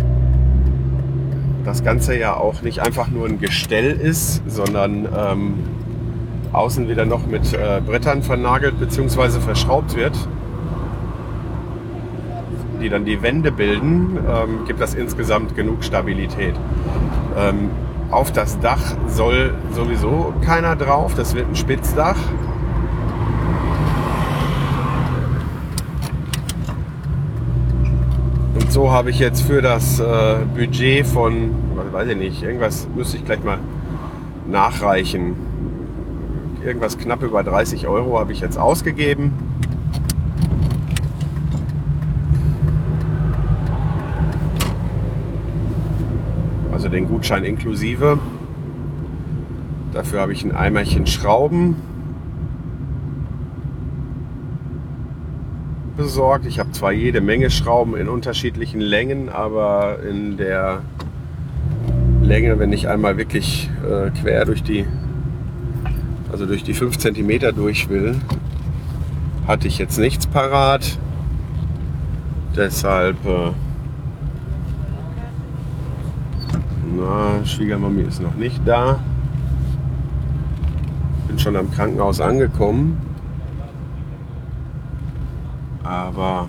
[1.65, 5.53] das Ganze ja auch nicht einfach nur ein Gestell ist, sondern ähm,
[6.53, 9.41] außen wieder noch mit äh, Brettern vernagelt bzw.
[9.41, 10.17] verschraubt wird,
[12.81, 16.55] die dann die Wände bilden, ähm, gibt das insgesamt genug Stabilität.
[17.37, 17.69] Ähm,
[18.11, 22.17] auf das Dach soll sowieso keiner drauf, das wird ein Spitzdach.
[28.55, 31.51] Und so habe ich jetzt für das äh, Budget von,
[31.91, 33.59] weiß ich nicht, irgendwas müsste ich gleich mal
[34.47, 35.35] nachreichen.
[36.65, 39.48] Irgendwas knapp über 30 Euro habe ich jetzt ausgegeben.
[46.89, 48.19] Den Gutschein inklusive.
[49.93, 51.75] Dafür habe ich ein Eimerchen Schrauben
[55.97, 56.45] besorgt.
[56.45, 60.81] Ich habe zwar jede Menge Schrauben in unterschiedlichen Längen, aber in der
[62.21, 64.85] Länge, wenn ich einmal wirklich äh, quer durch die,
[66.31, 68.15] also durch die 5 cm durch will,
[69.47, 70.97] hatte ich jetzt nichts parat.
[72.55, 73.51] Deshalb, äh,
[76.99, 78.99] na, Schwiegermami ist noch nicht da.
[81.27, 82.97] Bin schon am Krankenhaus angekommen.
[85.83, 86.47] Aber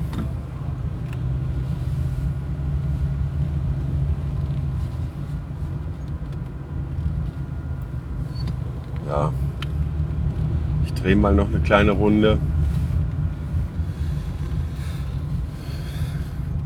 [9.08, 9.32] ja,
[10.84, 12.38] ich drehe mal noch eine kleine Runde.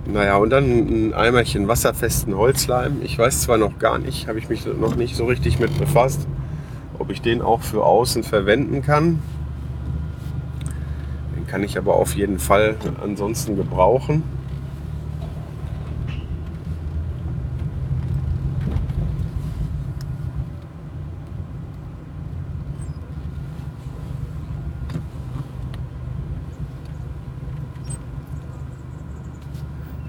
[0.07, 3.01] Naja, und dann ein Eimerchen wasserfesten Holzleim.
[3.03, 6.27] Ich weiß zwar noch gar nicht, habe ich mich noch nicht so richtig mit befasst,
[6.99, 9.23] ob ich den auch für außen verwenden kann.
[11.37, 14.23] Den kann ich aber auf jeden Fall ansonsten gebrauchen.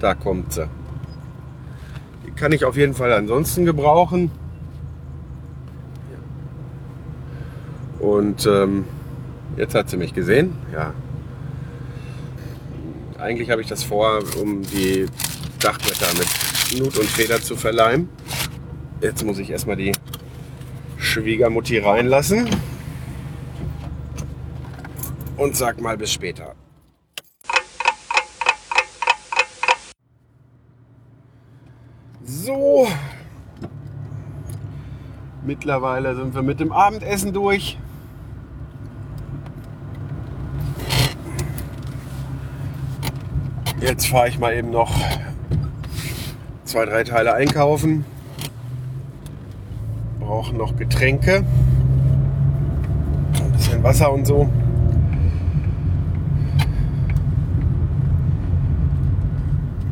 [0.06, 0.68] Da kommt sie.
[2.24, 4.30] Die kann ich auf jeden Fall ansonsten gebrauchen.
[7.98, 8.84] Und ähm,
[9.56, 10.52] jetzt hat sie mich gesehen.
[10.72, 10.94] Ja.
[13.18, 15.06] Eigentlich habe ich das vor, um die
[15.58, 18.08] Dachblätter mit Nut und Feder zu verleihen.
[19.00, 19.90] Jetzt muss ich erstmal die
[20.98, 22.48] Schwiegermutti reinlassen.
[25.36, 26.54] Und sag mal bis später.
[35.46, 37.78] Mittlerweile sind wir mit dem Abendessen durch.
[43.80, 44.92] Jetzt fahre ich mal eben noch
[46.64, 48.04] zwei, drei Teile einkaufen.
[50.18, 51.44] Brauche noch Getränke.
[53.40, 54.48] Ein bisschen Wasser und so.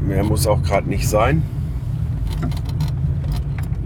[0.00, 1.42] Mehr muss auch gerade nicht sein.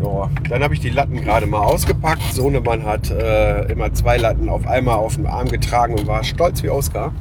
[0.08, 2.22] Ja, dann habe ich die Latten gerade mal ausgepackt.
[2.32, 6.62] Sohnemann hat äh, immer zwei Latten auf einmal auf dem Arm getragen und war stolz
[6.62, 7.12] wie Oskar.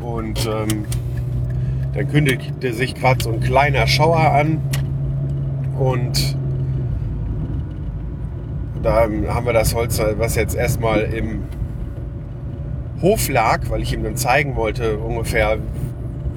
[0.00, 0.84] Und ähm,
[1.94, 4.62] dann kündigte sich gerade so ein kleiner Schauer an.
[5.78, 6.36] Und
[8.82, 11.42] da haben wir das Holz, was jetzt erstmal im
[13.02, 15.58] Hof lag, weil ich ihm dann zeigen wollte ungefähr,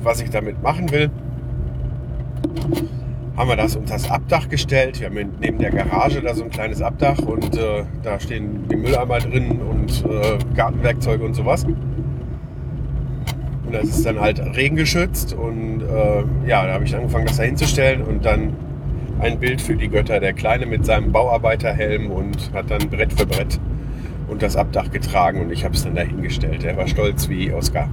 [0.03, 1.09] was ich damit machen will
[3.37, 4.99] haben wir das unter das Abdach gestellt.
[4.99, 8.75] Wir haben neben der Garage da so ein kleines Abdach und äh, da stehen die
[8.75, 11.63] Mülleimer drin und äh, Gartenwerkzeuge und sowas.
[11.63, 11.77] Und
[13.71, 18.01] das ist dann halt regengeschützt und äh, ja, da habe ich angefangen, das da hinzustellen
[18.01, 18.53] und dann
[19.19, 20.19] ein Bild für die Götter.
[20.19, 23.59] Der Kleine mit seinem Bauarbeiterhelm und hat dann Brett für Brett
[24.29, 26.63] und das Abdach getragen und ich habe es dann dahingestellt.
[26.63, 27.87] Er war stolz wie Oskar.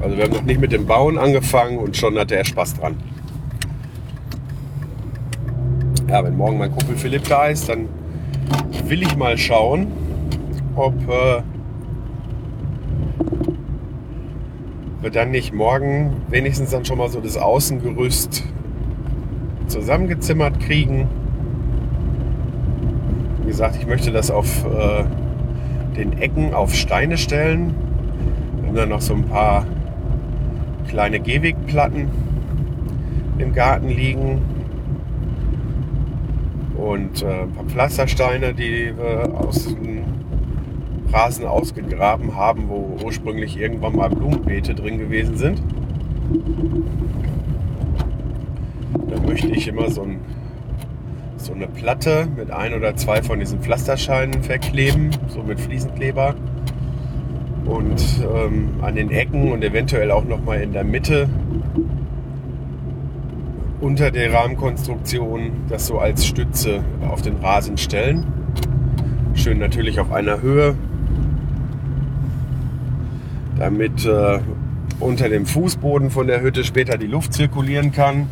[0.00, 2.96] Also wir haben noch nicht mit dem Bauen angefangen und schon hatte er Spaß dran
[6.08, 7.88] ja, wenn morgen mein Kumpel Philipp da ist, dann
[8.86, 9.88] will ich mal schauen,
[10.76, 11.42] ob äh,
[15.00, 18.44] wir dann nicht morgen wenigstens dann schon mal so das Außengerüst
[19.66, 21.08] zusammengezimmert kriegen.
[23.42, 25.04] Wie gesagt, ich möchte das auf äh,
[25.96, 27.74] den Ecken auf Steine stellen.
[28.60, 29.66] Wir haben dann noch so ein paar
[30.88, 32.10] kleine Gehwegplatten
[33.38, 34.55] im Garten liegen
[36.78, 40.04] und äh, ein paar Pflastersteine, die wir aus dem
[41.12, 45.62] Rasen ausgegraben haben, wo ursprünglich irgendwann mal Blumenbeete drin gewesen sind.
[49.08, 50.20] Da möchte ich immer so, ein,
[51.36, 56.34] so eine Platte mit ein oder zwei von diesen Pflastersteinen verkleben, so mit Fliesenkleber.
[57.66, 61.28] Und ähm, an den Ecken und eventuell auch noch mal in der Mitte
[63.80, 68.24] unter der Rahmenkonstruktion das so als Stütze auf den Rasen stellen.
[69.34, 70.74] Schön natürlich auf einer Höhe,
[73.58, 74.38] damit äh,
[74.98, 78.28] unter dem Fußboden von der Hütte später die Luft zirkulieren kann.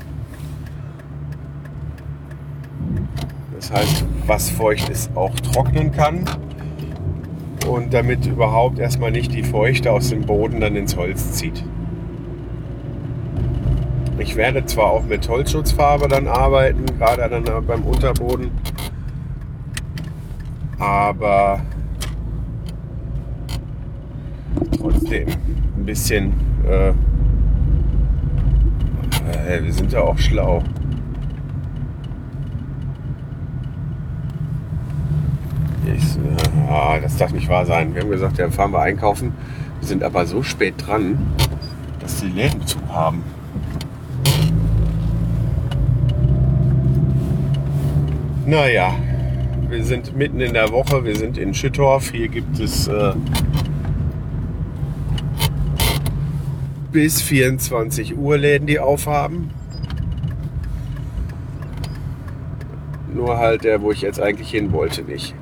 [3.57, 6.25] Das heißt, was feucht ist, auch trocknen kann.
[7.69, 11.65] Und damit überhaupt erstmal nicht die Feuchte aus dem Boden dann ins Holz zieht.
[14.17, 18.53] Ich werde zwar auch mit Holzschutzfarbe dann arbeiten, gerade dann beim Unterboden,
[20.79, 21.61] aber
[24.79, 25.29] trotzdem
[25.77, 26.33] ein bisschen.
[26.65, 26.91] Äh,
[29.49, 30.63] äh, wir sind ja auch schlau.
[35.87, 37.95] Ich, äh, das darf nicht wahr sein.
[37.95, 39.33] Wir haben gesagt, ja, fahren wir einkaufen.
[39.81, 41.19] Wir sind aber so spät dran,
[41.99, 43.24] dass die Läden zu haben.
[48.47, 48.95] Naja,
[49.69, 51.05] wir sind mitten in der Woche.
[51.05, 52.11] Wir sind in Schüttorf.
[52.11, 53.15] Hier gibt es äh,
[56.93, 59.51] bis 24 Uhr Läden, die aufhaben.
[63.15, 65.35] Nur halt der, wo ich jetzt eigentlich hin wollte, nicht.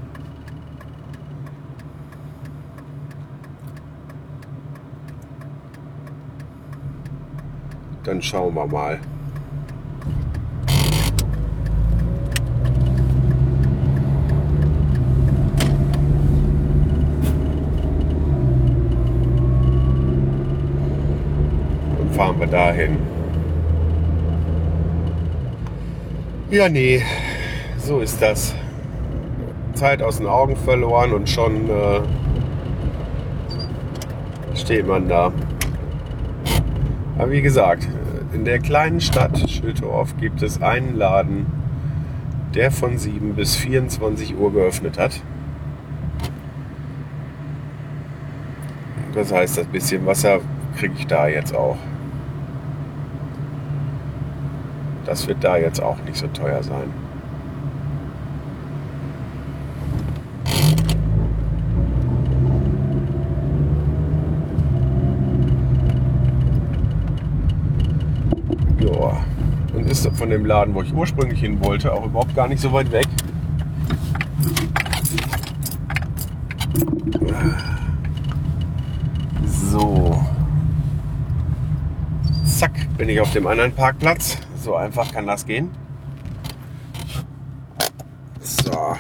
[8.04, 9.00] Dann schauen wir mal.
[21.98, 22.98] Dann fahren wir dahin.
[26.50, 27.02] Ja, nee,
[27.78, 28.54] so ist das.
[29.72, 32.00] Zeit aus den Augen verloren und schon äh,
[34.54, 35.32] steht man da.
[37.16, 37.88] Aber wie gesagt,
[38.34, 41.46] in der kleinen Stadt Schiltorf gibt es einen Laden,
[42.54, 45.22] der von 7 bis 24 Uhr geöffnet hat.
[49.14, 50.40] Das heißt, das bisschen Wasser
[50.76, 51.78] kriege ich da jetzt auch.
[55.12, 56.90] Das wird da jetzt auch nicht so teuer sein.
[68.80, 69.22] Ja,
[69.74, 72.72] und ist von dem Laden, wo ich ursprünglich hin wollte, auch überhaupt gar nicht so
[72.72, 73.06] weit weg.
[79.44, 80.18] So.
[82.46, 84.38] Zack, bin ich auf dem anderen Parkplatz.
[84.62, 85.72] So einfach kann das gehen.
[88.40, 88.96] So.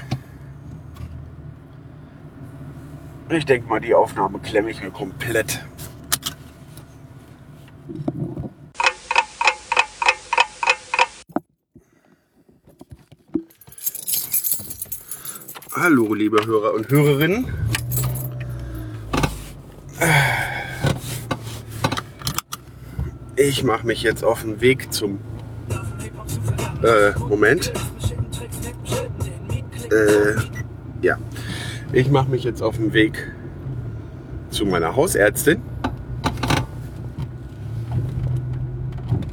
[3.30, 5.64] Ich denke mal, die Aufnahme klemme ich mir komplett.
[15.76, 17.46] Hallo, liebe Hörer und Hörerinnen.
[23.36, 25.20] Ich mache mich jetzt auf den Weg zum
[26.82, 27.72] äh, Moment.
[29.90, 30.40] Äh,
[31.02, 31.16] ja,
[31.92, 33.32] ich mache mich jetzt auf den Weg
[34.50, 35.60] zu meiner Hausärztin.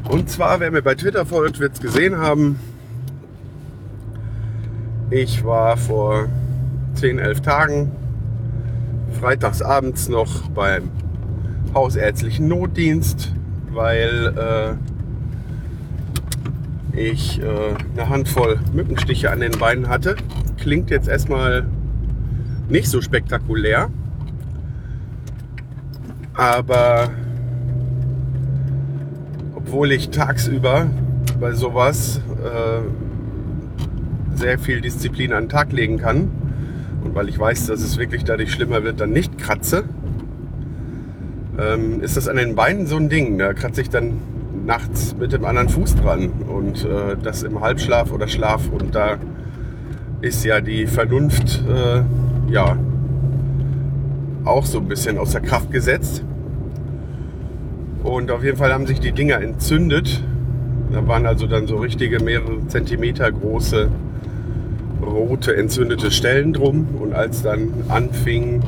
[0.10, 2.60] Und zwar, wer mir bei Twitter folgt, wird es gesehen haben.
[5.12, 6.28] Ich war vor
[6.96, 7.92] 10, 11 Tagen
[9.20, 10.90] freitags abends noch beim
[11.74, 13.34] hausärztlichen Notdienst,
[13.72, 14.89] weil äh,
[17.00, 17.46] ich äh,
[17.94, 20.16] eine Handvoll Mückenstiche an den Beinen hatte.
[20.58, 21.66] Klingt jetzt erstmal
[22.68, 23.90] nicht so spektakulär,
[26.34, 27.10] aber
[29.56, 30.88] obwohl ich tagsüber
[31.40, 36.30] bei sowas äh, sehr viel Disziplin an den Tag legen kann
[37.04, 39.86] und weil ich weiß, dass es wirklich dadurch schlimmer wird, dann nicht kratze,
[41.58, 43.38] ähm, ist das an den Beinen so ein Ding.
[43.38, 44.18] Da kratze ich dann
[44.70, 49.18] nachts mit dem anderen Fuß dran und äh, das im Halbschlaf oder Schlaf und da
[50.22, 52.04] ist ja die Vernunft äh,
[52.52, 52.78] ja
[54.46, 56.24] auch so ein bisschen außer Kraft gesetzt.
[58.04, 60.24] Und auf jeden Fall haben sich die Dinger entzündet.
[60.92, 63.90] Da waren also dann so richtige mehrere Zentimeter große
[65.02, 66.88] rote entzündete Stellen drum.
[67.00, 68.62] Und als dann anfing,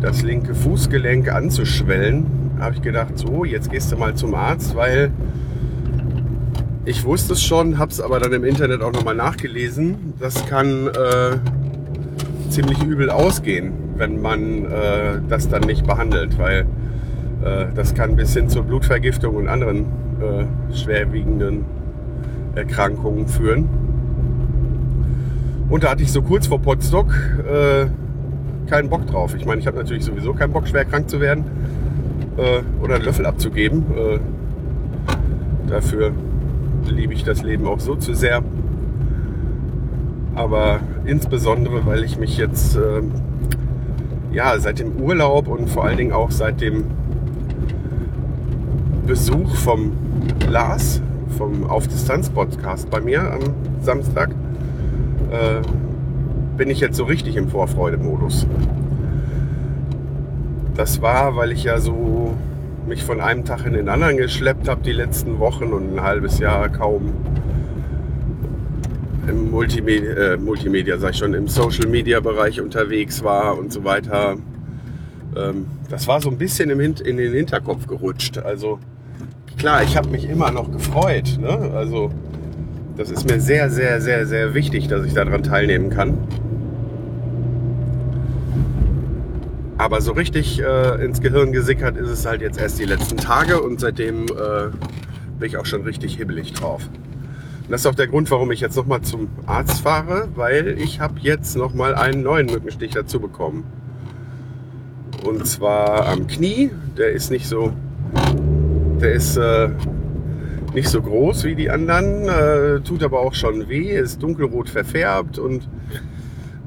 [0.00, 2.26] das linke Fußgelenk anzuschwellen,
[2.60, 5.10] habe ich gedacht, so, jetzt gehst du mal zum Arzt, weil
[6.84, 10.14] ich wusste es schon, habe es aber dann im Internet auch nochmal nachgelesen.
[10.18, 11.36] Das kann äh,
[12.50, 16.66] ziemlich übel ausgehen, wenn man äh, das dann nicht behandelt, weil
[17.44, 19.86] äh, das kann bis hin zur Blutvergiftung und anderen
[20.20, 21.64] äh, schwerwiegenden
[22.54, 23.68] Erkrankungen führen.
[25.68, 27.86] Und da hatte ich so kurz vor Potsdok äh,
[28.68, 29.34] keinen Bock drauf.
[29.36, 31.44] Ich meine, ich habe natürlich sowieso keinen Bock, schwer krank zu werden
[32.38, 33.84] äh, oder einen Löffel abzugeben.
[33.96, 34.18] Äh,
[35.68, 36.12] dafür
[36.86, 38.42] liebe ich das Leben auch so zu sehr.
[40.34, 43.02] Aber insbesondere, weil ich mich jetzt äh,
[44.32, 46.84] ja, seit dem Urlaub und vor allen Dingen auch seit dem
[49.06, 49.92] Besuch vom
[50.48, 51.02] Lars
[51.36, 53.40] vom Auf Distanz Podcast bei mir am
[53.80, 54.30] Samstag,
[55.30, 55.60] äh,
[56.56, 58.46] bin ich jetzt so richtig im Vorfreude-Modus.
[60.78, 62.36] Das war, weil ich ja so
[62.86, 66.38] mich von einem Tag in den anderen geschleppt habe die letzten Wochen und ein halbes
[66.38, 67.12] Jahr kaum
[69.26, 73.82] im Multimedia, äh, Multimedia sag ich schon, im Social Media Bereich unterwegs war und so
[73.82, 74.36] weiter.
[75.36, 78.38] Ähm, das war so ein bisschen im in den Hinterkopf gerutscht.
[78.38, 78.78] Also
[79.56, 81.38] klar, ich habe mich immer noch gefreut.
[81.40, 81.72] Ne?
[81.74, 82.12] Also
[82.96, 86.18] das ist mir sehr, sehr, sehr, sehr wichtig, dass ich daran teilnehmen kann.
[89.88, 93.62] Aber so richtig äh, ins Gehirn gesickert ist es halt jetzt erst die letzten Tage
[93.62, 94.68] und seitdem äh,
[95.38, 96.86] bin ich auch schon richtig hibbelig drauf.
[97.62, 101.00] Und das ist auch der Grund, warum ich jetzt nochmal zum Arzt fahre, weil ich
[101.00, 103.64] habe jetzt nochmal einen neuen Mückenstich dazu bekommen.
[105.24, 106.70] Und zwar am Knie.
[106.98, 107.72] Der ist nicht so,
[109.00, 109.70] der ist äh,
[110.74, 115.38] nicht so groß wie die anderen, äh, tut aber auch schon weh, ist dunkelrot verfärbt
[115.38, 115.66] und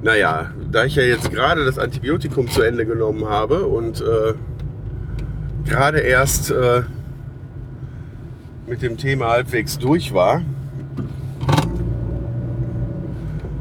[0.04, 4.34] naja, da ich ja jetzt gerade das Antibiotikum zu Ende genommen habe und äh,
[5.66, 6.84] gerade erst äh,
[8.68, 10.42] mit dem Thema halbwegs durch war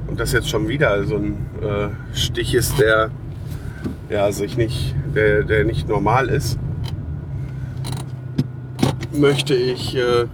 [0.07, 3.11] und das jetzt schon wieder so ein äh, Stich ist, der
[4.09, 6.59] ja sich nicht, der, der nicht normal ist,
[9.12, 10.26] möchte ich äh,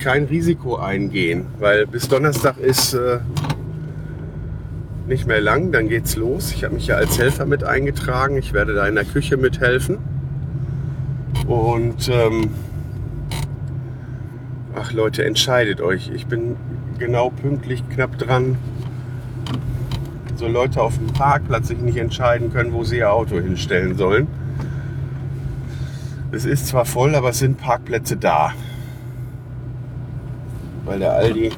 [0.00, 3.18] kein Risiko eingehen, weil bis Donnerstag ist äh,
[5.06, 6.52] nicht mehr lang, dann geht's los.
[6.52, 8.36] Ich habe mich ja als Helfer mit eingetragen.
[8.36, 9.98] Ich werde da in der Küche mithelfen.
[11.46, 12.50] Und ähm,
[14.74, 16.10] ach Leute, entscheidet euch.
[16.14, 16.56] Ich bin
[16.98, 18.56] genau pünktlich knapp dran.
[20.36, 24.26] So Leute auf dem Parkplatz sich nicht entscheiden können, wo sie ihr Auto hinstellen sollen.
[26.32, 28.54] Es ist zwar voll, aber es sind Parkplätze da
[30.90, 31.52] weil der Aldi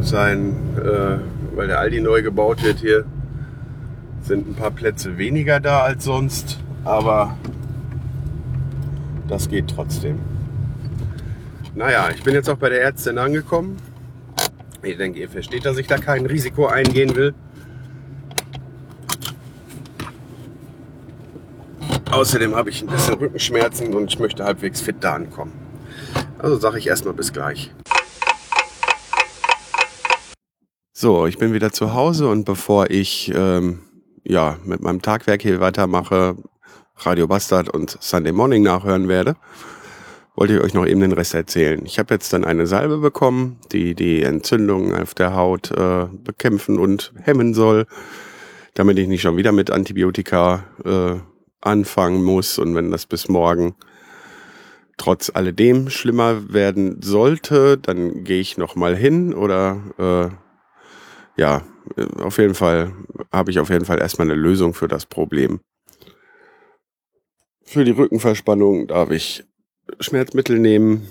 [0.00, 3.04] sein, äh, weil der Aldi neu gebaut wird hier,
[4.22, 7.36] sind ein paar Plätze weniger da als sonst, aber
[9.28, 10.18] das geht trotzdem.
[11.76, 13.76] Naja, ich bin jetzt auch bei der Ärztin angekommen.
[14.82, 17.32] Ich denke, ihr versteht, dass ich da kein Risiko eingehen will.
[22.10, 25.67] Außerdem habe ich ein bisschen Rückenschmerzen und ich möchte halbwegs fit da ankommen.
[26.38, 27.72] Also sage ich erstmal bis gleich.
[30.92, 33.80] So, ich bin wieder zu Hause und bevor ich ähm,
[34.24, 36.36] ja, mit meinem Tagwerk hier weitermache,
[36.96, 39.36] Radio Bastard und Sunday Morning nachhören werde,
[40.34, 41.84] wollte ich euch noch eben den Rest erzählen.
[41.84, 46.78] Ich habe jetzt dann eine Salbe bekommen, die die Entzündung auf der Haut äh, bekämpfen
[46.78, 47.86] und hemmen soll,
[48.74, 51.16] damit ich nicht schon wieder mit Antibiotika äh,
[51.60, 53.74] anfangen muss und wenn das bis morgen
[54.98, 61.62] trotz alledem schlimmer werden sollte, dann gehe ich noch mal hin oder äh, ja,
[62.18, 62.92] auf jeden Fall
[63.32, 65.60] habe ich auf jeden Fall erstmal eine Lösung für das Problem.
[67.64, 69.44] Für die Rückenverspannung darf ich
[70.00, 71.08] Schmerzmittel nehmen.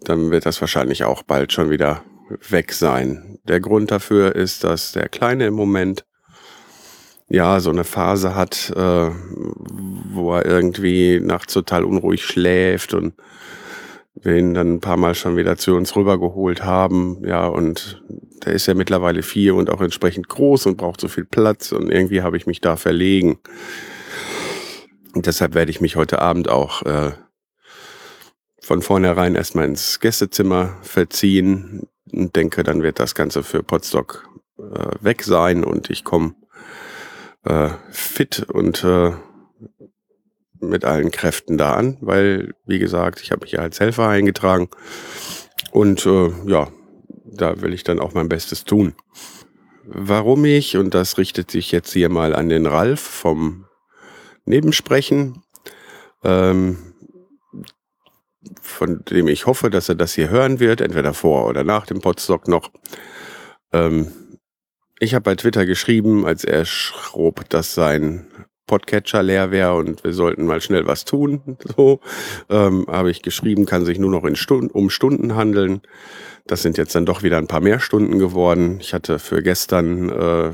[0.00, 2.02] Dann wird das wahrscheinlich auch bald schon wieder
[2.48, 3.38] weg sein.
[3.44, 6.04] Der Grund dafür ist, dass der Kleine im Moment
[7.30, 9.10] ja, so eine Phase hat, äh,
[10.12, 13.14] wo er irgendwie nachts total unruhig schläft und
[14.14, 17.24] wir ihn dann ein paar Mal schon wieder zu uns rübergeholt haben.
[17.24, 18.02] Ja, und
[18.44, 21.90] der ist ja mittlerweile vier und auch entsprechend groß und braucht so viel Platz und
[21.90, 23.38] irgendwie habe ich mich da verlegen.
[25.14, 27.12] Und deshalb werde ich mich heute Abend auch äh,
[28.60, 34.28] von vornherein erstmal ins Gästezimmer verziehen und denke, dann wird das Ganze für Potsdok
[34.58, 36.34] äh, weg sein und ich komme
[37.44, 39.12] äh, fit und äh,
[40.60, 44.68] mit allen Kräften da an, weil, wie gesagt, ich habe mich ja als Helfer eingetragen
[45.72, 46.68] und äh, ja,
[47.24, 48.94] da will ich dann auch mein Bestes tun.
[49.84, 53.66] Warum ich, und das richtet sich jetzt hier mal an den Ralf vom
[54.44, 55.42] Nebensprechen,
[56.22, 56.94] ähm,
[58.60, 62.00] von dem ich hoffe, dass er das hier hören wird, entweder vor oder nach dem
[62.00, 62.70] Podstock noch.
[63.72, 64.12] Ähm,
[65.00, 68.26] ich habe bei Twitter geschrieben, als er schrob, dass sein
[68.66, 71.56] Podcatcher leer wäre und wir sollten mal schnell was tun.
[71.76, 72.00] So
[72.50, 75.80] ähm, habe ich geschrieben, kann sich nur noch in Stunden, um Stunden handeln.
[76.46, 78.78] Das sind jetzt dann doch wieder ein paar mehr Stunden geworden.
[78.80, 80.52] Ich hatte für gestern äh,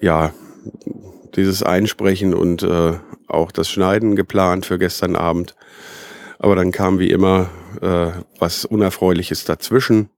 [0.00, 0.32] ja
[1.34, 2.92] dieses Einsprechen und äh,
[3.26, 5.56] auch das Schneiden geplant für gestern Abend.
[6.38, 7.50] Aber dann kam wie immer
[7.82, 10.10] äh, was Unerfreuliches dazwischen.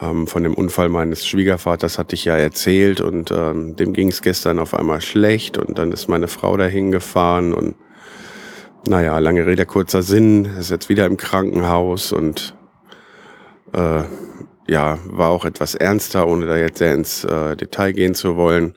[0.00, 4.20] Ähm, von dem Unfall meines Schwiegervaters hatte ich ja erzählt und ähm, dem ging es
[4.20, 7.76] gestern auf einmal schlecht und dann ist meine Frau dahin gefahren und
[8.88, 12.54] naja, lange Rede, kurzer Sinn, ist jetzt wieder im Krankenhaus und
[13.72, 14.02] äh,
[14.68, 18.74] ja, war auch etwas ernster, ohne da jetzt sehr ins äh, Detail gehen zu wollen.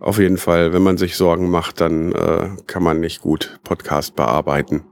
[0.00, 4.16] Auf jeden Fall, wenn man sich Sorgen macht, dann äh, kann man nicht gut Podcast
[4.16, 4.84] bearbeiten.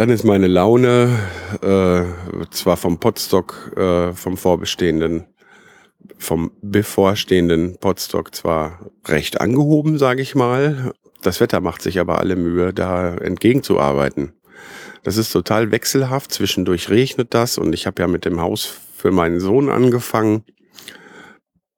[0.00, 1.18] Dann ist meine Laune
[1.60, 5.26] äh, zwar vom Podstock, äh, vom vorbestehenden,
[6.16, 10.94] vom bevorstehenden Podstock zwar recht angehoben, sage ich mal.
[11.20, 14.32] Das Wetter macht sich aber alle Mühe, da entgegenzuarbeiten.
[15.02, 16.32] Das ist total wechselhaft.
[16.32, 18.64] Zwischendurch regnet das und ich habe ja mit dem Haus
[18.96, 20.44] für meinen Sohn angefangen.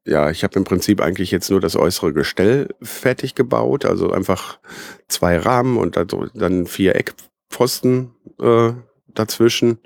[0.06, 4.60] Ja, ich habe im Prinzip eigentlich jetzt nur das äußere Gestell fertig gebaut, also einfach
[5.08, 5.96] zwei Rahmen und
[6.34, 7.14] dann vier Eck,
[7.52, 8.72] Pfosten äh,
[9.08, 9.78] dazwischen,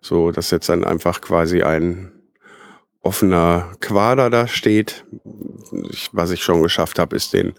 [0.00, 2.12] so dass jetzt dann einfach quasi ein
[3.02, 5.04] offener Quader da steht.
[5.90, 7.52] Ich, was ich schon geschafft habe, ist den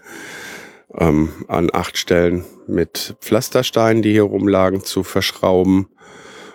[0.94, 5.88] ähm, an acht Stellen mit Pflastersteinen, die hier rumlagen, zu verschrauben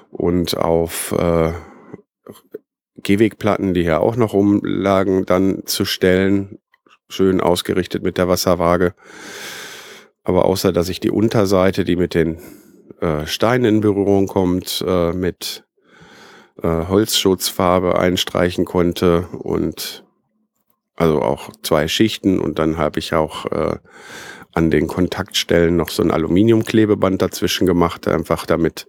[0.09, 1.53] und auf äh,
[2.97, 6.59] Gehwegplatten, die hier auch noch rumlagen, dann zu stellen,
[7.07, 8.93] schön ausgerichtet mit der Wasserwaage.
[10.23, 12.39] Aber außer dass ich die Unterseite, die mit den
[12.99, 15.63] äh, Stein in Berührung kommt, äh, mit
[16.61, 20.03] äh, Holzschutzfarbe einstreichen konnte und
[20.95, 23.77] also auch zwei Schichten und dann habe ich auch äh,
[24.53, 28.85] an den Kontaktstellen noch so ein Aluminiumklebeband dazwischen gemacht, einfach damit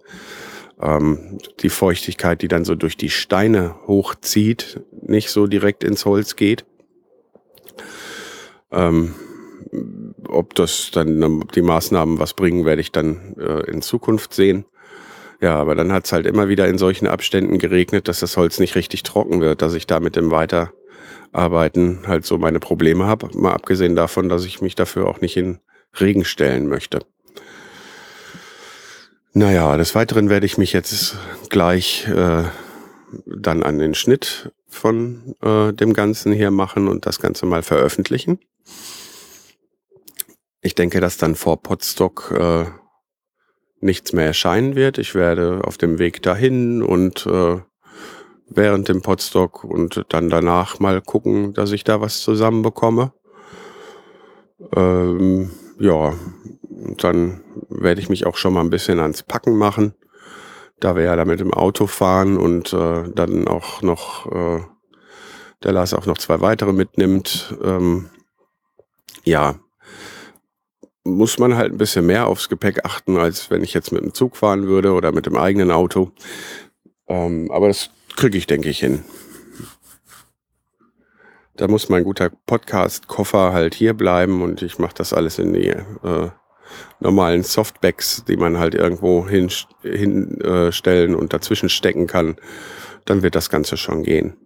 [0.81, 6.35] ähm, die Feuchtigkeit, die dann so durch die Steine hochzieht, nicht so direkt ins Holz
[6.35, 6.65] geht.
[8.71, 9.15] Ähm,
[10.33, 14.65] ob das dann die Maßnahmen was bringen, werde ich dann äh, in Zukunft sehen.
[15.41, 18.59] Ja, aber dann hat es halt immer wieder in solchen Abständen geregnet, dass das Holz
[18.59, 23.29] nicht richtig trocken wird, dass ich da mit dem Weiterarbeiten halt so meine Probleme habe.
[23.37, 25.59] Mal abgesehen davon, dass ich mich dafür auch nicht in
[25.99, 26.99] Regen stellen möchte.
[29.33, 31.17] Naja, des Weiteren werde ich mich jetzt
[31.49, 32.43] gleich äh,
[33.25, 38.39] dann an den Schnitt von äh, dem Ganzen hier machen und das Ganze mal veröffentlichen.
[40.63, 42.65] Ich denke, dass dann vor Potstock äh,
[43.81, 44.97] nichts mehr erscheinen wird.
[44.97, 47.57] Ich werde auf dem Weg dahin und äh,
[48.47, 53.11] während dem Potstock und dann danach mal gucken, dass ich da was zusammenbekomme.
[54.73, 56.13] Ähm, ja,
[56.97, 59.93] dann werde ich mich auch schon mal ein bisschen ans Packen machen,
[60.79, 64.61] da wir ja da mit dem Auto fahren und äh, dann auch noch äh,
[65.63, 67.53] der Lars auch noch zwei weitere mitnimmt.
[67.61, 68.09] Ähm,
[69.25, 69.55] ja,
[71.03, 74.13] muss man halt ein bisschen mehr aufs Gepäck achten, als wenn ich jetzt mit dem
[74.13, 76.11] Zug fahren würde oder mit dem eigenen Auto.
[77.07, 79.03] Ähm, aber das kriege ich, denke ich, hin.
[81.55, 85.67] Da muss mein guter Podcast-Koffer halt hier bleiben und ich mache das alles in die
[85.69, 86.29] äh,
[86.99, 92.37] normalen Softbacks, die man halt irgendwo hinstellen hin, äh, und dazwischen stecken kann.
[93.05, 94.37] Dann wird das Ganze schon gehen.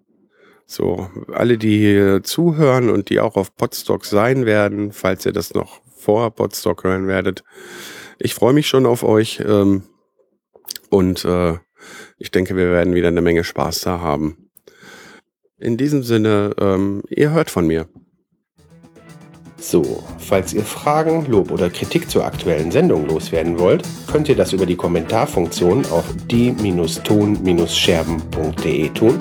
[0.65, 5.53] So, alle, die hier zuhören und die auch auf Podstock sein werden, falls ihr das
[5.53, 7.43] noch vor Podstock hören werdet.
[8.19, 9.83] Ich freue mich schon auf euch ähm,
[10.89, 11.57] und äh,
[12.17, 14.49] ich denke, wir werden wieder eine Menge Spaß da haben.
[15.59, 17.87] In diesem Sinne, ähm, ihr hört von mir.
[19.59, 23.81] So, falls ihr Fragen, Lob oder Kritik zur aktuellen Sendung loswerden wollt,
[24.11, 29.19] könnt ihr das über die Kommentarfunktion auf die-ton-scherben.de tun.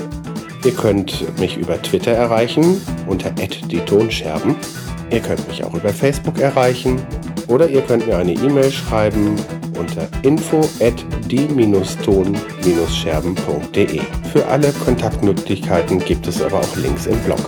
[0.64, 4.57] Ihr könnt mich über Twitter erreichen unter die Tonscherben
[5.11, 6.98] Ihr könnt mich auch über Facebook erreichen
[7.48, 9.36] oder ihr könnt mir eine E-Mail schreiben
[9.78, 14.00] unter info at die-ton-scherben.de.
[14.32, 17.38] Für alle Kontaktmöglichkeiten gibt es aber auch Links im Blog.